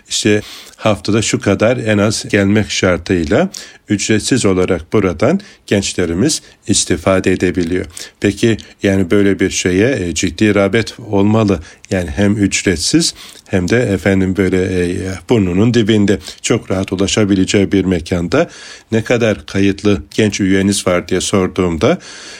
işte 0.09 0.41
haftada 0.75 1.21
şu 1.21 1.39
kadar 1.39 1.77
en 1.77 1.97
az 1.97 2.25
gelmek 2.29 2.71
şartıyla 2.71 3.49
ücretsiz 3.89 4.45
olarak 4.45 4.93
buradan 4.93 5.39
gençlerimiz 5.67 6.41
istifade 6.67 7.31
edebiliyor. 7.31 7.85
Peki 8.19 8.57
yani 8.83 9.11
böyle 9.11 9.39
bir 9.39 9.49
şeye 9.49 9.89
e, 9.89 10.13
ciddi 10.13 10.55
rağbet 10.55 10.99
olmalı. 10.99 11.59
Yani 11.91 12.09
hem 12.09 12.37
ücretsiz 12.37 13.13
hem 13.47 13.69
de 13.69 13.81
efendim 13.81 14.37
böyle 14.37 14.85
e, 14.85 14.95
burnunun 15.29 15.73
dibinde 15.73 16.19
çok 16.41 16.71
rahat 16.71 16.93
ulaşabileceği 16.93 17.71
bir 17.71 17.85
mekanda 17.85 18.49
ne 18.91 19.03
kadar 19.03 19.45
kayıtlı 19.45 20.03
genç 20.11 20.39
üyeniz 20.39 20.87
var 20.87 21.07
diye 21.07 21.21
sorduğumda 21.21 21.97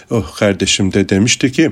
oh 0.10 0.36
kardeşim 0.36 0.94
de 0.94 1.10
demişti 1.10 1.52
ki 1.52 1.72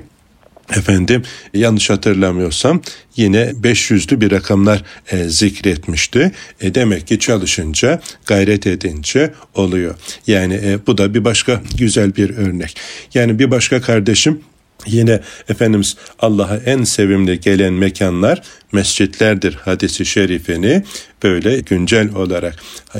efendim 0.71 1.23
yanlış 1.53 1.89
hatırlamıyorsam 1.89 2.81
yine 3.15 3.41
500'lü 3.63 4.21
bir 4.21 4.31
rakamlar 4.31 4.83
e, 5.11 5.23
zikretmişti. 5.29 6.31
E, 6.61 6.75
demek 6.75 7.07
ki 7.07 7.19
çalışınca 7.19 8.01
gayret 8.25 8.67
edince 8.67 9.33
oluyor. 9.55 9.95
Yani 10.27 10.53
e, 10.53 10.79
bu 10.87 10.97
da 10.97 11.13
bir 11.13 11.25
başka 11.25 11.61
güzel 11.77 12.15
bir 12.15 12.37
örnek. 12.37 12.77
Yani 13.13 13.39
bir 13.39 13.51
başka 13.51 13.81
kardeşim 13.81 14.41
Yine 14.87 15.19
Efendimiz 15.49 15.97
Allah'a 16.19 16.57
en 16.57 16.83
sevimli 16.83 17.39
gelen 17.39 17.73
mekanlar 17.73 18.41
mescitlerdir 18.71 19.53
hadisi 19.53 20.05
şerifini 20.05 20.83
böyle 21.23 21.59
güncel 21.59 22.15
olarak 22.15 22.55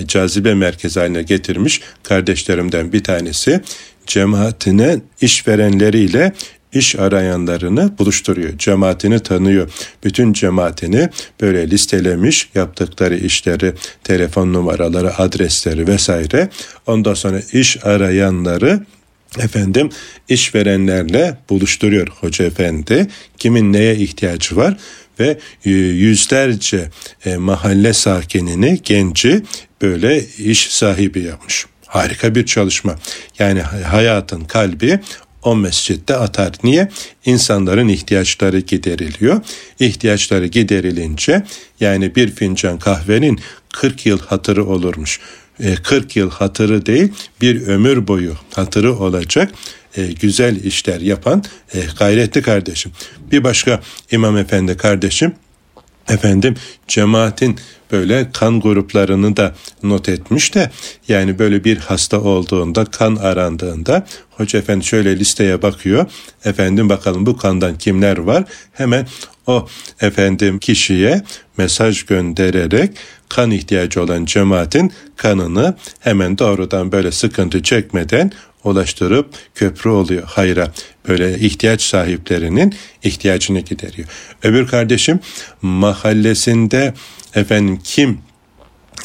cazibe 0.06 0.54
merkezi 0.54 1.00
haline 1.00 1.24
getirmiş 1.24 1.82
kardeşlerimden 2.04 2.94
bir 2.94 3.04
tanesi 3.04 3.62
cemaatine 4.08 5.00
işverenleriyle 5.22 6.34
iş 6.74 6.96
arayanlarını 6.96 7.98
buluşturuyor. 7.98 8.58
Cemaatini 8.58 9.20
tanıyor. 9.20 9.72
Bütün 10.04 10.34
cemaatini 10.34 11.10
böyle 11.42 11.70
listelemiş 11.70 12.50
yaptıkları 12.56 13.18
işleri, 13.18 13.74
telefon 14.04 14.54
numaraları, 14.54 15.18
adresleri 15.18 15.88
vesaire. 15.88 16.50
Ondan 16.88 17.14
sonra 17.14 17.42
iş 17.54 17.86
arayanları 17.86 18.86
efendim 19.40 19.90
işverenlerle 20.30 21.38
buluşturuyor 21.50 22.08
hoca 22.08 22.46
efendi. 22.46 23.08
Kimin 23.38 23.74
neye 23.74 23.96
ihtiyacı 23.96 24.56
var 24.56 24.78
ve 25.20 25.38
e, 25.66 25.70
yüzlerce 25.70 26.90
e, 27.26 27.38
mahalle 27.38 27.94
sakinini, 27.94 28.80
genci 28.84 29.44
böyle 29.82 30.26
iş 30.28 30.68
sahibi 30.70 31.20
yapmış. 31.20 31.66
Harika 31.86 32.36
bir 32.36 32.46
çalışma. 32.46 32.96
Yani 33.40 33.62
hayatın 33.62 34.42
kalbi 34.42 35.00
o 35.44 35.56
mescitte 35.56 36.16
atar. 36.16 36.52
Niye? 36.64 36.90
İnsanların 37.26 37.88
ihtiyaçları 37.88 38.60
gideriliyor. 38.60 39.42
İhtiyaçları 39.80 40.48
giderilince 40.48 41.44
yani 41.80 42.16
bir 42.16 42.32
fincan 42.32 42.80
kahvenin 42.80 43.40
40 43.74 44.06
yıl 44.06 44.20
hatırı 44.20 44.66
olurmuş. 44.66 45.20
40 45.84 46.18
e, 46.18 46.20
yıl 46.20 46.32
hatırı 46.32 46.86
değil 46.86 47.14
bir 47.42 47.68
ömür 47.68 48.08
boyu 48.08 48.36
hatırı 48.54 48.96
olacak 48.96 49.52
e, 49.98 50.06
güzel 50.06 50.64
işler 50.64 51.02
yapan 51.02 51.44
e, 51.74 51.80
gayretli 52.00 52.42
kardeşim. 52.42 52.92
Bir 53.32 53.44
başka 53.44 53.82
İmam 54.12 54.38
Efendi 54.38 54.78
kardeşim 54.78 55.34
efendim 56.10 56.56
cemaatin 56.88 57.60
böyle 57.92 58.32
kan 58.32 58.60
gruplarını 58.60 59.38
da 59.38 59.56
not 59.84 60.10
etmiş 60.10 60.54
de 60.54 60.72
yani 61.08 61.40
böyle 61.40 61.64
bir 61.64 61.78
hasta 61.78 62.22
olduğunda 62.22 62.86
kan 62.86 63.16
arandığında 63.16 64.06
hoca 64.30 64.60
efendi 64.60 64.86
şöyle 64.86 65.20
listeye 65.20 65.62
bakıyor. 65.62 66.06
Efendim 66.46 66.90
bakalım 66.90 67.26
bu 67.26 67.38
kandan 67.38 67.78
kimler 67.78 68.18
var? 68.18 68.44
Hemen 68.72 69.08
o 69.48 69.68
efendim 70.02 70.60
kişiye 70.60 71.22
mesaj 71.58 72.04
göndererek 72.04 72.92
kan 73.30 73.52
ihtiyacı 73.52 74.02
olan 74.02 74.26
cemaatin 74.26 74.94
kanını 75.16 75.76
hemen 76.00 76.38
doğrudan 76.38 76.92
böyle 76.92 77.12
sıkıntı 77.12 77.64
çekmeden 77.64 78.32
ulaştırıp 78.64 79.30
köprü 79.56 79.90
oluyor 79.90 80.24
hayra. 80.24 80.72
Böyle 81.08 81.40
ihtiyaç 81.40 81.82
sahiplerinin 81.82 82.76
ihtiyacını 83.04 83.60
gideriyor. 83.60 84.08
Öbür 84.44 84.68
kardeşim 84.68 85.20
mahallesinde 85.62 86.94
efendim 87.36 87.80
kim 87.84 88.20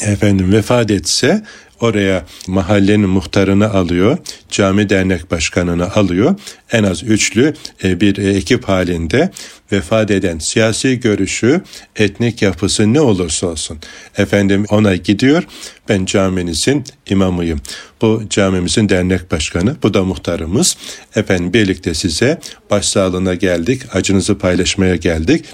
efendim 0.01 0.51
vefat 0.51 0.91
etse 0.91 1.43
oraya 1.79 2.25
mahallenin 2.47 3.09
muhtarını 3.09 3.69
alıyor, 3.69 4.17
cami 4.49 4.89
dernek 4.89 5.31
başkanını 5.31 5.91
alıyor. 5.91 6.35
En 6.71 6.83
az 6.83 7.03
üçlü 7.03 7.53
e, 7.83 8.01
bir 8.01 8.17
e, 8.17 8.33
ekip 8.33 8.63
halinde 8.63 9.31
vefat 9.71 10.11
eden 10.11 10.39
siyasi 10.39 10.99
görüşü, 10.99 11.61
etnik 11.95 12.41
yapısı 12.41 12.93
ne 12.93 13.01
olursa 13.01 13.47
olsun. 13.47 13.77
Efendim 14.17 14.65
ona 14.69 14.95
gidiyor, 14.95 15.43
ben 15.89 16.05
caminizin 16.05 16.83
imamıyım. 17.09 17.61
Bu 18.01 18.23
camimizin 18.29 18.89
dernek 18.89 19.31
başkanı, 19.31 19.75
bu 19.83 19.93
da 19.93 20.03
muhtarımız. 20.03 20.77
Efendim 21.15 21.53
birlikte 21.53 21.93
size 21.93 22.39
başsağlığına 22.71 23.33
geldik, 23.33 23.81
acınızı 23.95 24.37
paylaşmaya 24.37 24.95
geldik 24.95 25.45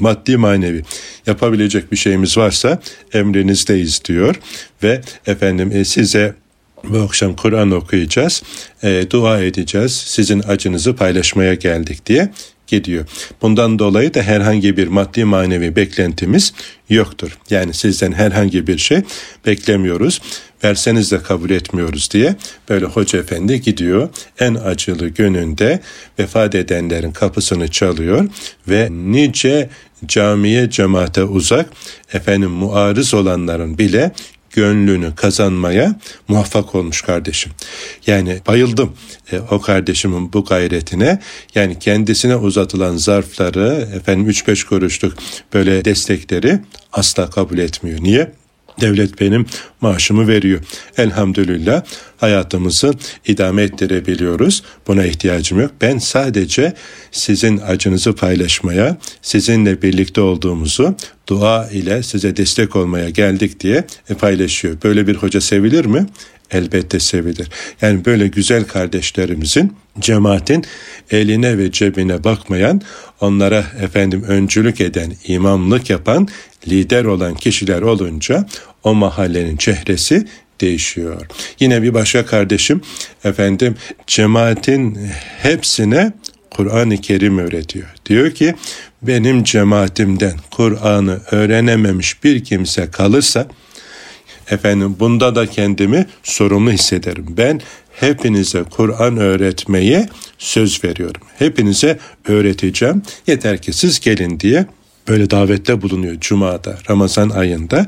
maddi 0.00 0.36
manevi 0.36 0.82
yapabilecek 1.26 1.92
bir 1.92 1.96
şeyimiz 1.96 2.36
varsa 2.36 2.80
emrinizdeyiz 3.12 4.04
diyor. 4.04 4.34
Ve 4.82 5.00
efendim 5.26 5.70
e, 5.74 5.84
size 5.84 6.34
bu 6.84 6.98
akşam 6.98 7.36
Kur'an 7.36 7.70
okuyacağız, 7.70 8.42
e, 8.82 9.10
dua 9.10 9.40
edeceğiz, 9.40 9.92
sizin 9.92 10.42
acınızı 10.42 10.96
paylaşmaya 10.96 11.54
geldik 11.54 12.06
diye 12.06 12.30
gidiyor. 12.68 13.06
Bundan 13.42 13.78
dolayı 13.78 14.14
da 14.14 14.22
herhangi 14.22 14.76
bir 14.76 14.88
maddi 14.88 15.24
manevi 15.24 15.76
beklentimiz 15.76 16.52
yoktur. 16.90 17.38
Yani 17.50 17.74
sizden 17.74 18.12
herhangi 18.12 18.66
bir 18.66 18.78
şey 18.78 19.00
beklemiyoruz. 19.46 20.20
Verseniz 20.64 21.12
de 21.12 21.22
kabul 21.22 21.50
etmiyoruz 21.50 22.10
diye 22.10 22.36
böyle 22.68 22.86
hoca 22.86 23.18
efendi 23.18 23.60
gidiyor. 23.60 24.08
En 24.40 24.54
acılı 24.54 25.08
gününde 25.08 25.80
vefat 26.18 26.54
edenlerin 26.54 27.12
kapısını 27.12 27.68
çalıyor 27.68 28.28
ve 28.68 28.88
nice 28.90 29.68
camiye 30.06 30.70
cemaate 30.70 31.24
uzak 31.24 31.66
efendim 32.12 32.50
muarız 32.50 33.14
olanların 33.14 33.78
bile 33.78 34.12
gönlünü 34.50 35.14
kazanmaya 35.14 36.00
muvaffak 36.28 36.74
olmuş 36.74 37.02
kardeşim. 37.02 37.52
Yani 38.06 38.40
bayıldım 38.46 38.92
e, 39.32 39.38
o 39.38 39.60
kardeşimin 39.60 40.32
bu 40.32 40.44
gayretine. 40.44 41.20
Yani 41.54 41.78
kendisine 41.78 42.36
uzatılan 42.36 42.96
zarfları 42.96 43.88
efendim 43.94 44.30
3-5 44.30 44.66
kuruşluk 44.66 45.14
böyle 45.54 45.84
destekleri 45.84 46.60
asla 46.92 47.30
kabul 47.30 47.58
etmiyor. 47.58 47.98
Niye? 48.02 48.32
Devlet 48.80 49.20
benim 49.20 49.46
maaşımı 49.80 50.28
veriyor. 50.28 50.60
Elhamdülillah 50.96 51.82
hayatımızı 52.16 52.94
idame 53.26 53.62
ettirebiliyoruz. 53.62 54.62
Buna 54.86 55.04
ihtiyacım 55.04 55.60
yok. 55.60 55.70
Ben 55.80 55.98
sadece 55.98 56.72
sizin 57.12 57.58
acınızı 57.58 58.14
paylaşmaya, 58.14 58.96
sizinle 59.22 59.82
birlikte 59.82 60.20
olduğumuzu 60.20 60.96
dua 61.26 61.68
ile 61.68 62.02
size 62.02 62.36
destek 62.36 62.76
olmaya 62.76 63.10
geldik 63.10 63.60
diye 63.60 63.84
paylaşıyor. 64.18 64.76
Böyle 64.84 65.06
bir 65.06 65.14
hoca 65.14 65.40
sevilir 65.40 65.84
mi? 65.84 66.06
Elbette 66.50 67.00
sevilir. 67.00 67.48
Yani 67.82 68.04
böyle 68.04 68.26
güzel 68.26 68.64
kardeşlerimizin 68.64 69.76
cemaatin 70.00 70.64
eline 71.10 71.58
ve 71.58 71.72
cebine 71.72 72.24
bakmayan, 72.24 72.80
onlara 73.20 73.64
efendim 73.80 74.22
öncülük 74.28 74.80
eden, 74.80 75.12
imamlık 75.24 75.90
yapan, 75.90 76.28
lider 76.68 77.04
olan 77.04 77.34
kişiler 77.34 77.82
olunca 77.82 78.46
o 78.84 78.94
mahallenin 78.94 79.56
çehresi 79.56 80.26
değişiyor. 80.60 81.26
Yine 81.60 81.82
bir 81.82 81.94
başka 81.94 82.26
kardeşim 82.26 82.80
efendim 83.24 83.76
cemaatin 84.06 84.98
hepsine 85.42 86.12
Kur'an-ı 86.50 86.96
Kerim 86.96 87.38
öğretiyor. 87.38 87.86
Diyor 88.06 88.30
ki 88.30 88.54
benim 89.02 89.44
cemaatimden 89.44 90.34
Kur'an'ı 90.50 91.20
öğrenememiş 91.30 92.24
bir 92.24 92.44
kimse 92.44 92.90
kalırsa 92.90 93.48
efendim 94.50 94.96
bunda 95.00 95.34
da 95.34 95.46
kendimi 95.46 96.06
sorumlu 96.22 96.70
hissederim. 96.70 97.26
Ben 97.28 97.60
hepinize 98.00 98.62
Kur'an 98.62 99.16
öğretmeye 99.16 100.08
söz 100.38 100.84
veriyorum. 100.84 101.20
Hepinize 101.38 101.98
öğreteceğim. 102.28 103.02
Yeter 103.26 103.62
ki 103.62 103.72
siz 103.72 104.00
gelin 104.00 104.40
diye 104.40 104.66
böyle 105.08 105.30
davette 105.30 105.82
bulunuyor 105.82 106.16
Cuma'da, 106.20 106.78
Ramazan 106.90 107.30
ayında 107.30 107.86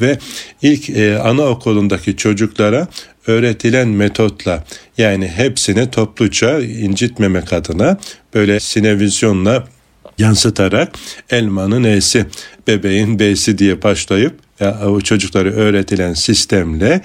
ve 0.00 0.18
ilk 0.62 0.90
e, 0.90 1.18
anaokulundaki 1.18 2.16
çocuklara 2.16 2.88
öğretilen 3.26 3.88
metotla 3.88 4.64
yani 4.98 5.28
hepsini 5.28 5.90
topluca 5.90 6.60
incitmemek 6.60 7.52
adına 7.52 7.96
böyle 8.34 8.60
sinevizyonla 8.60 9.64
yansıtarak 10.18 10.92
elmanın 11.30 11.84
E'si, 11.84 12.26
bebeğin 12.66 13.18
B'si 13.18 13.58
diye 13.58 13.82
başlayıp 13.82 14.43
o 14.60 15.00
çocukları 15.00 15.52
öğretilen 15.52 16.14
sistemle 16.14 17.00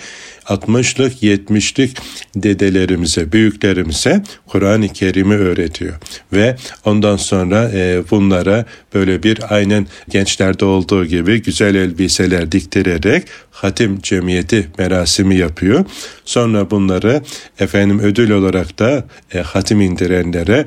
60'lık 0.45 1.23
70'lik 1.23 1.97
dedelerimize, 2.35 3.31
büyüklerimize 3.31 4.23
Kur'an-ı 4.47 4.89
Kerim'i 4.89 5.35
öğretiyor. 5.35 5.93
Ve 6.33 6.55
ondan 6.85 7.17
sonra 7.17 7.71
e, 7.73 8.03
bunlara 8.11 8.65
böyle 8.93 9.23
bir 9.23 9.55
aynen 9.55 9.87
gençlerde 10.09 10.65
olduğu 10.65 11.05
gibi 11.05 11.41
güzel 11.41 11.75
elbiseler 11.75 12.51
diktirerek 12.51 13.23
hatim 13.51 14.01
cemiyeti 14.01 14.67
merasimi 14.77 15.35
yapıyor. 15.35 15.85
Sonra 16.25 16.71
bunları 16.71 17.21
efendim 17.59 17.99
ödül 17.99 18.31
olarak 18.31 18.79
da 18.79 19.05
e, 19.33 19.39
hatim 19.39 19.81
indirenlere 19.81 20.65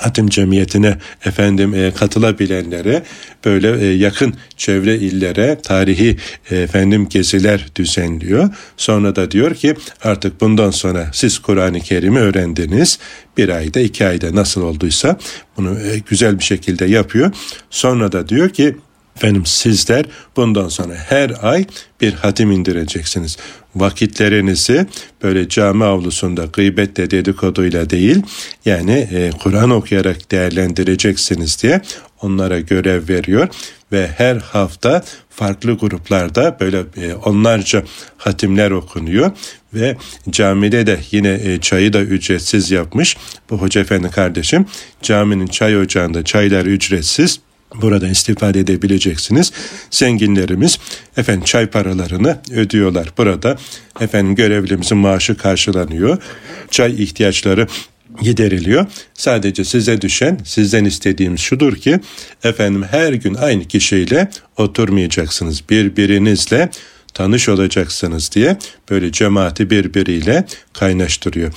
hatim 0.00 0.28
cemiyetine 0.28 0.96
efendim 1.24 1.74
e, 1.74 1.90
katılabilenlere 1.90 3.02
böyle 3.44 3.80
e, 3.80 3.96
yakın 3.96 4.34
çevre 4.56 4.96
illere 4.96 5.58
tarihi 5.62 6.16
e, 6.50 6.56
efendim 6.56 7.08
geziler 7.08 7.66
düzenliyor. 7.76 8.48
Sonra 8.76 9.16
da 9.16 9.30
diyor 9.30 9.54
ki 9.54 9.74
artık 10.02 10.40
bundan 10.40 10.70
sonra 10.70 11.10
siz 11.12 11.38
Kur'an-ı 11.38 11.80
Kerim'i 11.80 12.18
öğrendiniz. 12.18 12.98
Bir 13.36 13.48
ayda 13.48 13.80
iki 13.80 14.06
ayda 14.06 14.34
nasıl 14.34 14.62
olduysa 14.62 15.18
bunu 15.56 15.80
e, 15.80 15.98
güzel 15.98 16.38
bir 16.38 16.44
şekilde 16.44 16.84
yapıyor. 16.84 17.32
Sonra 17.70 18.12
da 18.12 18.28
diyor 18.28 18.48
ki 18.48 18.76
Efendim 19.16 19.46
sizler 19.46 20.06
bundan 20.36 20.68
sonra 20.68 20.94
her 20.94 21.32
ay 21.42 21.64
bir 22.00 22.12
hatim 22.12 22.50
indireceksiniz. 22.50 23.36
Vakitlerinizi 23.76 24.86
böyle 25.22 25.48
cami 25.48 25.84
avlusunda 25.84 26.44
gıybetle 26.52 27.10
dedikoduyla 27.10 27.90
değil 27.90 28.22
yani 28.64 29.08
e, 29.12 29.30
Kur'an 29.42 29.70
okuyarak 29.70 30.30
değerlendireceksiniz 30.30 31.62
diye 31.62 31.80
onlara 32.22 32.60
görev 32.60 33.08
veriyor 33.08 33.48
ve 33.92 34.08
her 34.16 34.36
hafta 34.36 35.04
farklı 35.30 35.72
gruplarda 35.72 36.56
böyle 36.60 36.84
e, 36.96 37.14
onlarca 37.14 37.84
hatimler 38.16 38.70
okunuyor 38.70 39.30
ve 39.74 39.96
camide 40.30 40.86
de 40.86 41.00
yine 41.10 41.40
e, 41.44 41.60
çayı 41.60 41.92
da 41.92 42.00
ücretsiz 42.00 42.70
yapmış 42.70 43.16
bu 43.50 43.58
hoca 43.58 43.80
efendi 43.80 44.10
kardeşim. 44.10 44.66
Caminin 45.02 45.46
çay 45.46 45.78
ocağında 45.78 46.24
çaylar 46.24 46.66
ücretsiz 46.66 47.40
Burada 47.74 48.08
istifade 48.08 48.60
edebileceksiniz. 48.60 49.52
Zenginlerimiz 49.90 50.78
efendim 51.16 51.44
çay 51.44 51.66
paralarını 51.66 52.38
ödüyorlar. 52.50 53.12
Burada 53.18 53.58
efendim 54.00 54.34
görevlimizin 54.34 54.98
maaşı 54.98 55.36
karşılanıyor. 55.36 56.18
Çay 56.70 57.02
ihtiyaçları 57.02 57.66
gideriliyor. 58.22 58.86
Sadece 59.14 59.64
size 59.64 60.00
düşen, 60.00 60.38
sizden 60.44 60.84
istediğim 60.84 61.38
şudur 61.38 61.76
ki 61.76 62.00
efendim 62.44 62.82
her 62.90 63.12
gün 63.12 63.34
aynı 63.34 63.64
kişiyle 63.64 64.30
oturmayacaksınız. 64.56 65.62
Birbirinizle 65.70 66.70
tanış 67.14 67.48
olacaksınız 67.48 68.32
diye 68.32 68.56
böyle 68.90 69.12
cemaati 69.12 69.70
birbiriyle 69.70 70.44
kaynaştırıyor. 70.72 71.52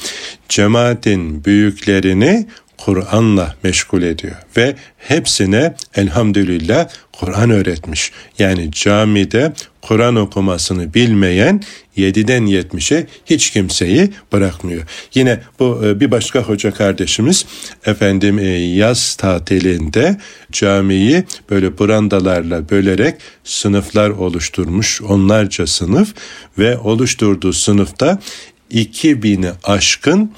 Cemaatin 0.49 1.45
büyüklerini 1.45 2.47
Kur'an'la 2.85 3.55
meşgul 3.63 4.01
ediyor 4.01 4.35
ve 4.57 4.75
hepsine 4.97 5.75
elhamdülillah 5.95 6.87
Kur'an 7.11 7.49
öğretmiş. 7.49 8.11
Yani 8.39 8.71
camide 8.71 9.53
Kur'an 9.81 10.15
okumasını 10.15 10.93
bilmeyen 10.93 11.61
7'den 11.97 12.43
70'e 12.43 13.07
hiç 13.25 13.51
kimseyi 13.51 14.09
bırakmıyor. 14.33 14.83
Yine 15.13 15.39
bu 15.59 15.81
e, 15.85 15.99
bir 15.99 16.11
başka 16.11 16.39
hoca 16.39 16.71
kardeşimiz 16.71 17.45
efendim 17.85 18.39
e, 18.39 18.45
yaz 18.57 19.15
tatilinde 19.15 20.17
camiyi 20.51 21.23
böyle 21.49 21.79
brandalarla 21.79 22.69
bölerek 22.69 23.15
sınıflar 23.43 24.09
oluşturmuş. 24.09 25.01
Onlarca 25.01 25.67
sınıf 25.67 26.13
ve 26.57 26.77
oluşturduğu 26.77 27.53
sınıfta 27.53 28.19
2000'i 28.71 29.51
aşkın 29.63 30.31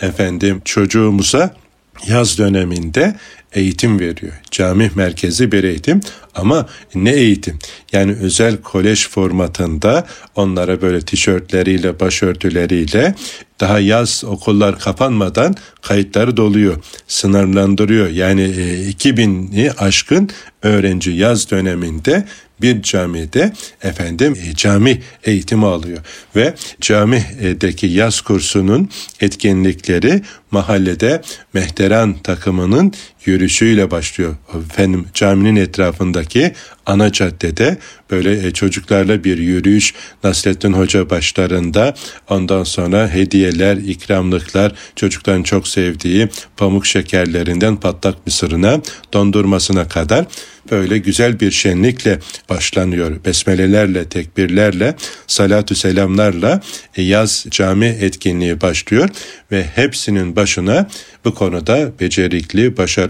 efendim 0.00 0.62
çocuğumuza 0.64 1.60
yaz 2.08 2.38
döneminde 2.38 3.16
eğitim 3.52 4.00
veriyor. 4.00 4.32
Cami 4.50 4.90
merkezi 4.94 5.52
bir 5.52 5.64
eğitim 5.64 6.00
ama 6.34 6.66
ne 6.94 7.10
eğitim? 7.10 7.58
Yani 7.92 8.12
özel 8.12 8.56
kolej 8.56 9.08
formatında 9.08 10.06
onlara 10.34 10.82
böyle 10.82 11.00
tişörtleriyle, 11.00 12.00
başörtüleriyle 12.00 13.14
daha 13.60 13.80
yaz 13.80 14.24
okullar 14.24 14.78
kapanmadan 14.78 15.54
kayıtları 15.82 16.36
doluyor, 16.36 16.76
sınırlandırıyor. 17.08 18.08
Yani 18.08 18.42
2000'i 18.42 19.66
e, 19.66 19.70
aşkın 19.70 20.30
öğrenci 20.62 21.10
yaz 21.10 21.50
döneminde 21.50 22.24
bir 22.62 22.82
camide 22.82 23.52
efendim 23.82 24.38
e, 24.46 24.54
cami 24.54 25.02
eğitimi 25.24 25.66
alıyor 25.66 25.98
ve 26.36 26.54
camideki 26.80 27.86
yaz 27.86 28.20
kursunun 28.20 28.90
etkinlikleri 29.20 30.22
mahallede 30.50 31.22
mehteran 31.54 32.18
takımının 32.18 32.92
yürüyüşüyle 33.24 33.90
başlıyor. 33.90 34.36
Efendim 34.70 35.06
caminin 35.14 35.56
etrafındaki 35.56 36.52
ana 36.86 37.12
caddede 37.12 37.78
böyle 38.10 38.46
e, 38.46 38.50
çocuklarla 38.50 39.24
bir 39.24 39.38
yürüyüş 39.38 39.94
Nasrettin 40.24 40.72
Hoca 40.72 41.10
başlarında 41.10 41.94
ondan 42.28 42.64
sonra 42.64 43.08
hediyeler, 43.08 43.76
ikramlıklar 43.76 44.72
çocukların 44.96 45.42
çok 45.42 45.68
sevdiği 45.68 46.28
pamuk 46.56 46.86
şekerlerinden 46.86 47.76
patlak 47.76 48.26
mısırına 48.26 48.80
dondurmasına 49.12 49.88
kadar 49.88 50.26
böyle 50.70 50.98
güzel 50.98 51.40
bir 51.40 51.50
şenlikle 51.50 52.18
başlanıyor. 52.48 53.24
Besmelelerle, 53.24 54.04
tekbirlerle, 54.04 54.94
salatü 55.26 55.74
selamlarla 55.74 56.60
e, 56.96 57.02
yaz 57.02 57.46
cami 57.50 57.86
etkinliği 57.86 58.60
başlıyor 58.60 59.08
ve 59.52 59.64
hepsinin 59.74 60.36
başına 60.36 60.88
bu 61.24 61.34
konuda 61.34 61.92
becerikli, 62.00 62.76
başarılı, 62.76 63.09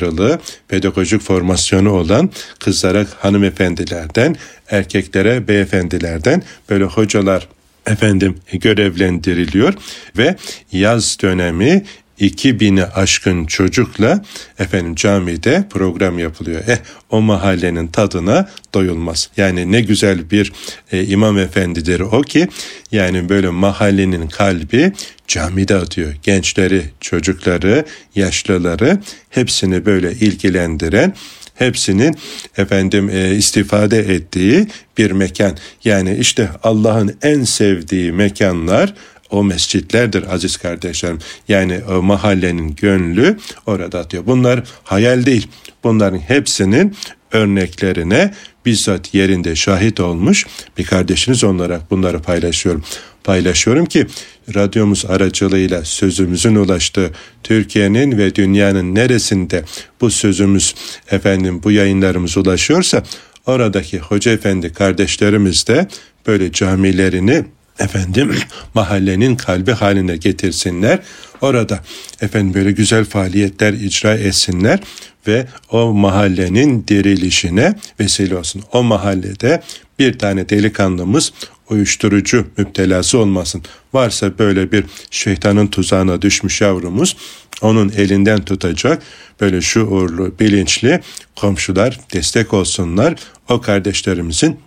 pedagojik 0.69 1.23
formasyonu 1.23 1.91
olan 1.91 2.31
kızlara 2.59 3.07
hanımefendilerden, 3.19 4.37
erkeklere 4.71 5.49
beyefendilerden 5.49 6.43
böyle 6.71 6.85
hocalar 6.85 7.49
efendim 7.87 8.39
görevlendiriliyor 8.53 9.75
ve 10.19 10.37
yaz 10.73 11.17
dönemi 11.23 11.85
2000'i 12.21 12.85
aşkın 12.85 13.47
çocukla 13.47 14.25
efendim 14.59 14.95
camide 14.95 15.65
program 15.71 16.19
yapılıyor. 16.19 16.63
Eh 16.69 16.79
o 17.11 17.21
mahallenin 17.21 17.87
tadına 17.87 18.51
doyulmaz. 18.75 19.31
Yani 19.37 19.73
ne 19.73 19.81
güzel 19.81 20.31
bir 20.31 20.53
e, 20.93 21.05
imam 21.05 21.39
efendidir 21.39 22.01
o 22.01 22.23
ki 22.23 22.49
yani 22.93 23.29
böyle 23.29 23.49
mahallenin 23.49 24.29
kalbi 24.29 24.93
camide 25.29 25.75
atıyor. 25.75 26.15
Gençleri, 26.23 26.83
çocukları, 27.01 27.85
yaşlıları 28.15 28.99
hepsini 29.31 29.87
böyle 29.87 30.13
ilgilendiren 30.13 31.15
hepsinin 31.55 32.17
efendim 32.57 33.11
e, 33.11 33.35
istifade 33.35 33.99
ettiği 33.99 34.67
bir 34.99 35.11
mekan. 35.11 35.57
Yani 35.85 36.17
işte 36.21 36.49
Allah'ın 36.63 37.17
en 37.23 37.45
sevdiği 37.45 38.13
mekanlar 38.13 38.95
o 39.31 39.45
mescitlerdir 39.45 40.35
aziz 40.35 40.57
kardeşlerim. 40.57 41.19
Yani 41.49 41.81
o 41.91 42.03
mahallenin 42.03 42.75
gönlü 42.75 43.39
orada 43.67 43.99
atıyor. 43.99 44.27
Bunlar 44.27 44.63
hayal 44.85 45.27
değil. 45.27 45.49
Bunların 45.85 46.19
hepsinin 46.19 46.97
örneklerine 47.33 48.35
bizzat 48.67 49.15
yerinde 49.15 49.57
şahit 49.57 50.01
olmuş 50.01 50.47
bir 50.79 50.85
kardeşiniz 50.85 51.45
olarak 51.45 51.91
bunları 51.91 52.23
paylaşıyorum. 52.23 52.85
Paylaşıyorum 53.25 53.87
ki 53.87 54.07
radyomuz 54.55 55.05
aracılığıyla 55.07 55.85
sözümüzün 55.85 56.55
ulaştığı 56.55 57.11
Türkiye'nin 57.43 58.19
ve 58.19 58.35
dünyanın 58.35 58.95
neresinde 58.95 59.65
bu 60.01 60.11
sözümüz 60.11 60.75
efendim 61.11 61.61
bu 61.63 61.71
yayınlarımız 61.71 62.37
ulaşıyorsa 62.37 63.03
oradaki 63.47 63.99
hoca 63.99 64.33
efendi 64.33 64.73
kardeşlerimiz 64.73 65.67
de 65.67 65.89
böyle 66.27 66.53
camilerini 66.53 67.45
efendim 67.81 68.35
mahallenin 68.75 69.37
kalbi 69.37 69.73
haline 69.73 70.17
getirsinler. 70.17 70.99
Orada 71.41 71.81
efendim 72.21 72.55
böyle 72.55 72.73
güzel 72.73 73.05
faaliyetler 73.05 73.73
icra 73.73 74.15
etsinler 74.15 74.81
ve 75.27 75.47
o 75.71 75.93
mahallenin 75.93 76.85
dirilişine 76.89 77.75
vesile 78.01 78.37
olsun. 78.37 78.63
O 78.73 78.83
mahallede 78.83 79.63
bir 79.99 80.19
tane 80.19 80.49
delikanlımız 80.49 81.33
uyuşturucu 81.71 82.47
müptelası 82.57 83.19
olmasın. 83.19 83.63
Varsa 83.93 84.39
böyle 84.39 84.73
bir 84.73 84.85
şeytanın 85.11 85.67
tuzağına 85.67 86.23
düşmüş 86.23 86.61
yavrumuz 86.61 87.17
onun 87.63 87.89
elinden 87.89 88.45
tutacak 88.45 89.03
böyle 89.41 89.61
şuurlu, 89.61 90.39
bilinçli 90.41 91.01
komşular 91.37 92.01
destek 92.13 92.55
olsunlar. 92.55 93.15
O 93.49 93.61
kardeşlerimizin 93.61 94.61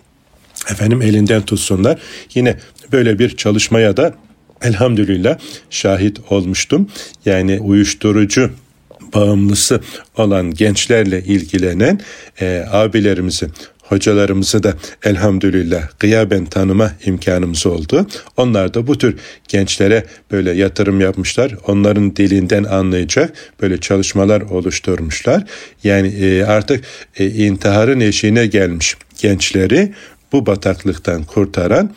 efendim 0.70 1.02
elinden 1.02 1.42
tutsunlar. 1.42 2.02
Yine 2.36 2.58
böyle 2.94 3.20
bir 3.20 3.38
çalışmaya 3.38 3.98
da 3.98 4.14
elhamdülillah 4.62 5.38
şahit 5.70 6.20
olmuştum. 6.30 6.90
Yani 7.26 7.60
uyuşturucu 7.60 8.52
bağımlısı 9.16 9.82
olan 10.18 10.52
gençlerle 10.52 11.24
ilgilenen 11.24 12.00
e, 12.42 12.66
abilerimizi 12.72 13.48
hocalarımızı 13.84 14.64
da 14.64 14.74
elhamdülillah 15.04 15.90
gıyaben 16.00 16.46
tanıma 16.46 16.92
imkanımız 17.06 17.66
oldu. 17.66 18.08
Onlar 18.38 18.74
da 18.74 18.88
bu 18.88 18.98
tür 18.98 19.16
gençlere 19.48 20.06
böyle 20.32 20.52
yatırım 20.52 21.02
yapmışlar. 21.02 21.56
Onların 21.68 22.16
dilinden 22.16 22.64
anlayacak 22.64 23.34
böyle 23.62 23.78
çalışmalar 23.78 24.42
oluşturmuşlar. 24.42 25.44
Yani 25.84 26.08
e, 26.08 26.44
artık 26.44 26.86
e, 27.18 27.28
intiharın 27.28 28.00
eşiğine 28.00 28.48
gelmiş 28.48 28.98
gençleri 29.22 29.94
bu 30.32 30.46
bataklıktan 30.46 31.24
kurtaran 31.24 31.96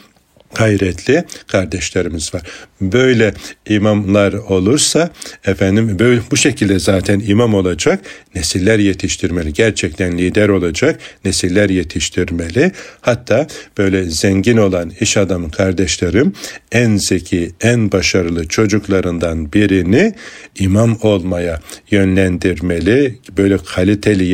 gayretli 0.55 1.25
kardeşlerimiz 1.47 2.35
var. 2.35 2.43
Böyle 2.81 3.35
imamlar 3.68 4.33
olursa 4.33 5.11
efendim 5.45 5.99
böyle 5.99 6.20
bu 6.31 6.37
şekilde 6.37 6.79
zaten 6.79 7.22
imam 7.27 7.55
olacak, 7.55 8.01
nesiller 8.35 8.79
yetiştirmeli. 8.79 9.53
Gerçekten 9.53 10.18
lider 10.18 10.49
olacak, 10.49 11.01
nesiller 11.24 11.70
yetiştirmeli. 11.70 12.72
Hatta 13.01 13.47
böyle 13.79 14.05
zengin 14.05 14.57
olan 14.57 14.93
iş 15.01 15.16
adamı 15.16 15.51
kardeşlerim 15.51 16.33
en 16.72 16.97
zeki, 16.97 17.53
en 17.61 17.93
başarılı 17.93 18.49
çocuklarından 18.49 19.53
birini 19.53 20.14
imam 20.59 20.99
olmaya 21.03 21.61
yönlendirmeli. 21.91 23.18
Böyle 23.37 23.59
kaliteli 23.59 24.24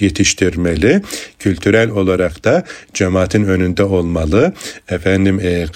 yetiştirmeli. 0.00 1.02
Kültürel 1.38 1.90
olarak 1.90 2.44
da 2.44 2.64
cemaatin 2.94 3.44
önünde 3.44 3.84
olmalı. 3.84 4.52
Efendim 4.88 5.40
e, 5.40 5.66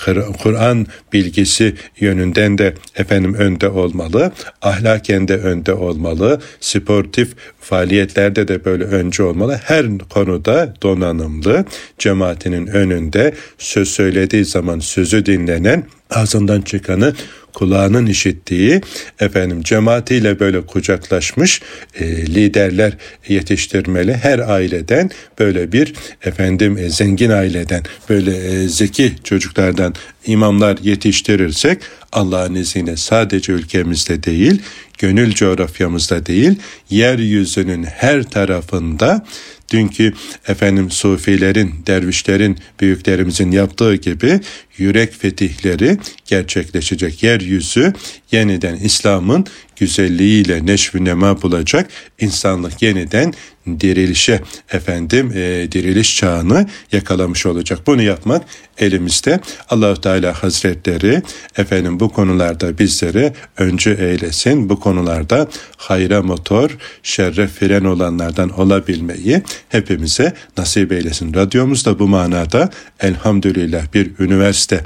Kur'an 0.43 0.87
bilgisi 1.13 1.75
yönünden 2.17 2.59
de 2.59 2.75
efendim 2.97 3.35
önde 3.35 3.69
olmalı. 3.69 4.33
Ahlaken 4.63 5.29
de 5.29 5.37
önde 5.37 5.75
olmalı. 5.75 6.41
Sportif 6.61 7.35
faaliyetlerde 7.61 8.49
de 8.49 8.65
böyle 8.65 8.85
önce 8.85 9.23
olmalı. 9.23 9.61
Her 9.65 9.99
konuda 9.99 10.75
donanımlı, 10.83 11.65
cemaatinin 11.99 12.67
önünde 12.67 13.35
söz 13.59 13.89
söylediği 13.89 14.45
zaman 14.45 14.79
sözü 14.79 15.27
dinlenen, 15.27 15.85
ağzından 16.11 16.63
çıkanı 16.63 17.15
kulağının 17.53 18.07
işittiği 18.07 18.81
efendim 19.21 19.63
cemaatiyle 19.63 20.41
böyle 20.41 20.61
kucaklaşmış 20.61 21.63
e, 21.95 22.07
liderler 22.27 22.93
yetiştirmeli. 23.29 24.15
Her 24.15 24.39
aileden 24.39 25.11
böyle 25.39 25.73
bir 25.73 25.95
efendim 26.23 26.79
e, 26.79 26.91
zengin 26.91 27.31
aileden 27.31 27.83
böyle 28.09 28.37
e, 28.37 28.69
zeki 28.69 29.13
çocuklardan 29.25 29.95
imamlar 30.27 30.79
yetiştirirsek 30.83 31.79
Allah'ın 32.13 32.55
izniyle 32.55 32.97
sadece 32.97 33.53
ülkemizde 33.53 34.23
değil, 34.23 34.63
gönül 34.99 35.33
coğrafyamızda 35.33 36.27
değil, 36.27 36.59
yeryüzünün 36.91 37.85
her 37.85 38.23
tarafında 38.23 39.25
dünkü 39.71 40.13
efendim 40.49 40.91
sufilerin, 40.91 41.75
dervişlerin, 41.87 42.59
büyüklerimizin 42.81 43.51
yaptığı 43.51 43.95
gibi 43.95 44.41
yürek 44.79 45.13
fetihleri 45.13 45.99
gerçekleşecek. 46.25 47.23
Yeryüzü 47.23 47.93
yeniden 48.33 48.77
İslam'ın 48.77 49.47
güzelliğiyle 49.77 50.67
neşvü 50.67 51.05
nema 51.05 51.43
bulacak. 51.43 51.91
insanlık 52.19 52.83
yeniden 52.83 53.35
dirilişe 53.81 54.41
efendim 54.73 55.33
e, 55.35 55.73
diriliş 55.73 56.17
çağını 56.17 56.67
yakalamış 56.93 57.47
olacak. 57.47 57.79
Bunu 57.87 58.03
yapmak 58.03 58.43
elimizde. 58.79 59.41
Allahu 59.71 60.01
Teala 60.01 60.43
Hazretleri 60.43 61.23
efendim 61.57 62.01
bu 62.01 62.09
konularda 62.09 62.79
bizleri 62.79 63.33
öncü 63.59 63.91
eylesin. 64.01 64.69
Bu 64.69 64.81
konularda 64.81 65.49
hayra 65.77 66.23
motor, 66.23 66.77
şerre 67.03 67.47
fren 67.47 67.85
olanlardan 67.85 68.61
olabilmeyi 68.61 69.43
hepimize 69.69 70.35
nasip 70.59 70.93
eylesin. 70.93 71.35
Radyomuz 71.35 71.87
da 71.87 71.99
bu 71.99 72.09
manada 72.09 72.71
elhamdülillah 73.01 73.95
bir 73.95 74.11
üniversite 74.19 74.81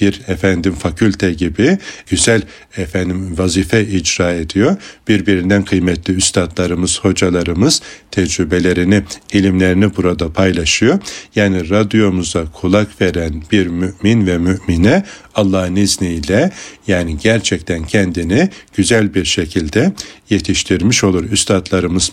bir 0.00 0.20
efendim 0.28 0.74
fakülte 0.74 1.32
gibi 1.32 1.78
güzel 2.10 2.42
efendim 2.76 3.38
vazife 3.38 3.86
icra 3.86 4.32
ediyor. 4.32 4.76
Birbirinden 5.08 5.64
kıymetli 5.64 6.14
üstadlarımız, 6.14 7.00
hocalarımız 7.00 7.82
tecrübelerini, 8.10 9.02
ilimlerini 9.32 9.96
burada 9.96 10.32
paylaşıyor. 10.32 10.98
Yani 11.34 11.70
radyomuza 11.70 12.44
kulak 12.52 13.00
veren 13.00 13.42
bir 13.52 13.66
mümin 13.66 14.26
ve 14.26 14.38
mümine 14.38 15.04
Allah'ın 15.34 15.76
izniyle 15.76 16.50
yani 16.86 17.18
gerçekten 17.18 17.84
kendini 17.84 18.48
güzel 18.76 19.14
bir 19.14 19.24
şekilde 19.24 19.92
yetiştirmiş 20.30 21.04
olur. 21.04 21.30
Üstadlarımız 21.30 22.12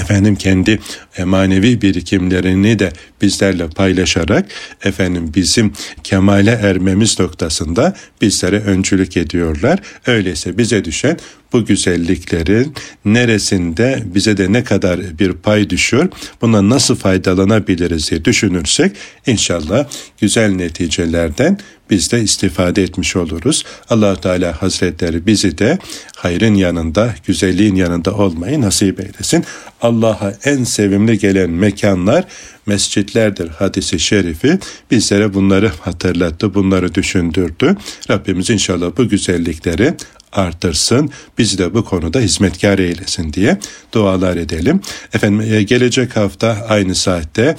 efendim 0.00 0.36
kendi 0.36 0.80
manevi 1.24 1.82
birikimlerini 1.82 2.78
de 2.78 2.92
bizlerle 3.22 3.68
paylaşarak 3.68 4.46
efendim 4.84 5.32
bizim 5.34 5.72
kemale 6.04 6.50
ermemiz 6.50 7.20
noktasında 7.20 7.96
bizlere 8.20 8.60
öncülük 8.60 9.16
ediyorlar. 9.16 9.78
Öyleyse 10.06 10.58
bize 10.58 10.84
düşen 10.84 11.18
bu 11.56 11.64
güzelliklerin 11.64 12.74
neresinde 13.04 14.02
bize 14.14 14.36
de 14.36 14.52
ne 14.52 14.64
kadar 14.64 15.18
bir 15.18 15.32
pay 15.32 15.70
düşüyor, 15.70 16.08
buna 16.42 16.68
nasıl 16.68 16.96
faydalanabiliriz 16.96 18.10
diye 18.10 18.24
düşünürsek 18.24 18.96
inşallah 19.26 19.88
güzel 20.20 20.50
neticelerden 20.50 21.58
biz 21.90 22.12
de 22.12 22.22
istifade 22.22 22.82
etmiş 22.82 23.16
oluruz. 23.16 23.64
allah 23.90 24.20
Teala 24.20 24.62
Hazretleri 24.62 25.26
bizi 25.26 25.58
de 25.58 25.78
hayrın 26.16 26.54
yanında, 26.54 27.14
güzelliğin 27.26 27.74
yanında 27.74 28.14
olmayı 28.14 28.60
nasip 28.60 29.00
eylesin. 29.00 29.44
Allah'a 29.80 30.34
en 30.44 30.64
sevimli 30.64 31.18
gelen 31.18 31.50
mekanlar 31.50 32.24
mescitlerdir 32.66 33.48
hadisi 33.48 33.98
şerifi 33.98 34.58
bizlere 34.90 35.34
bunları 35.34 35.72
hatırlattı, 35.80 36.54
bunları 36.54 36.94
düşündürdü. 36.94 37.76
Rabbimiz 38.10 38.50
inşallah 38.50 38.90
bu 38.96 39.08
güzellikleri 39.08 39.94
artırsın. 40.38 41.10
Bizi 41.38 41.58
de 41.58 41.74
bu 41.74 41.84
konuda 41.84 42.20
hizmetkar 42.20 42.78
eylesin 42.78 43.32
diye 43.32 43.58
dualar 43.92 44.36
edelim. 44.36 44.80
Efendim 45.14 45.54
e, 45.54 45.62
gelecek 45.62 46.16
hafta 46.16 46.66
aynı 46.68 46.94
saatte 46.94 47.56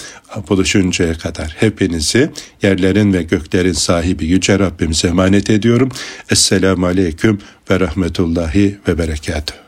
buluşuncaya 0.49 1.13
kadar 1.13 1.55
hepinizi 1.59 2.31
yerlerin 2.61 3.13
ve 3.13 3.23
göklerin 3.23 3.73
sahibi 3.73 4.25
Yüce 4.25 4.59
Rabbimize 4.59 5.07
emanet 5.07 5.49
ediyorum. 5.49 5.89
Esselamu 6.31 6.85
Aleyküm 6.85 7.39
ve 7.71 7.79
Rahmetullahi 7.79 8.77
ve 8.87 8.97
Berekatuhu. 8.97 9.66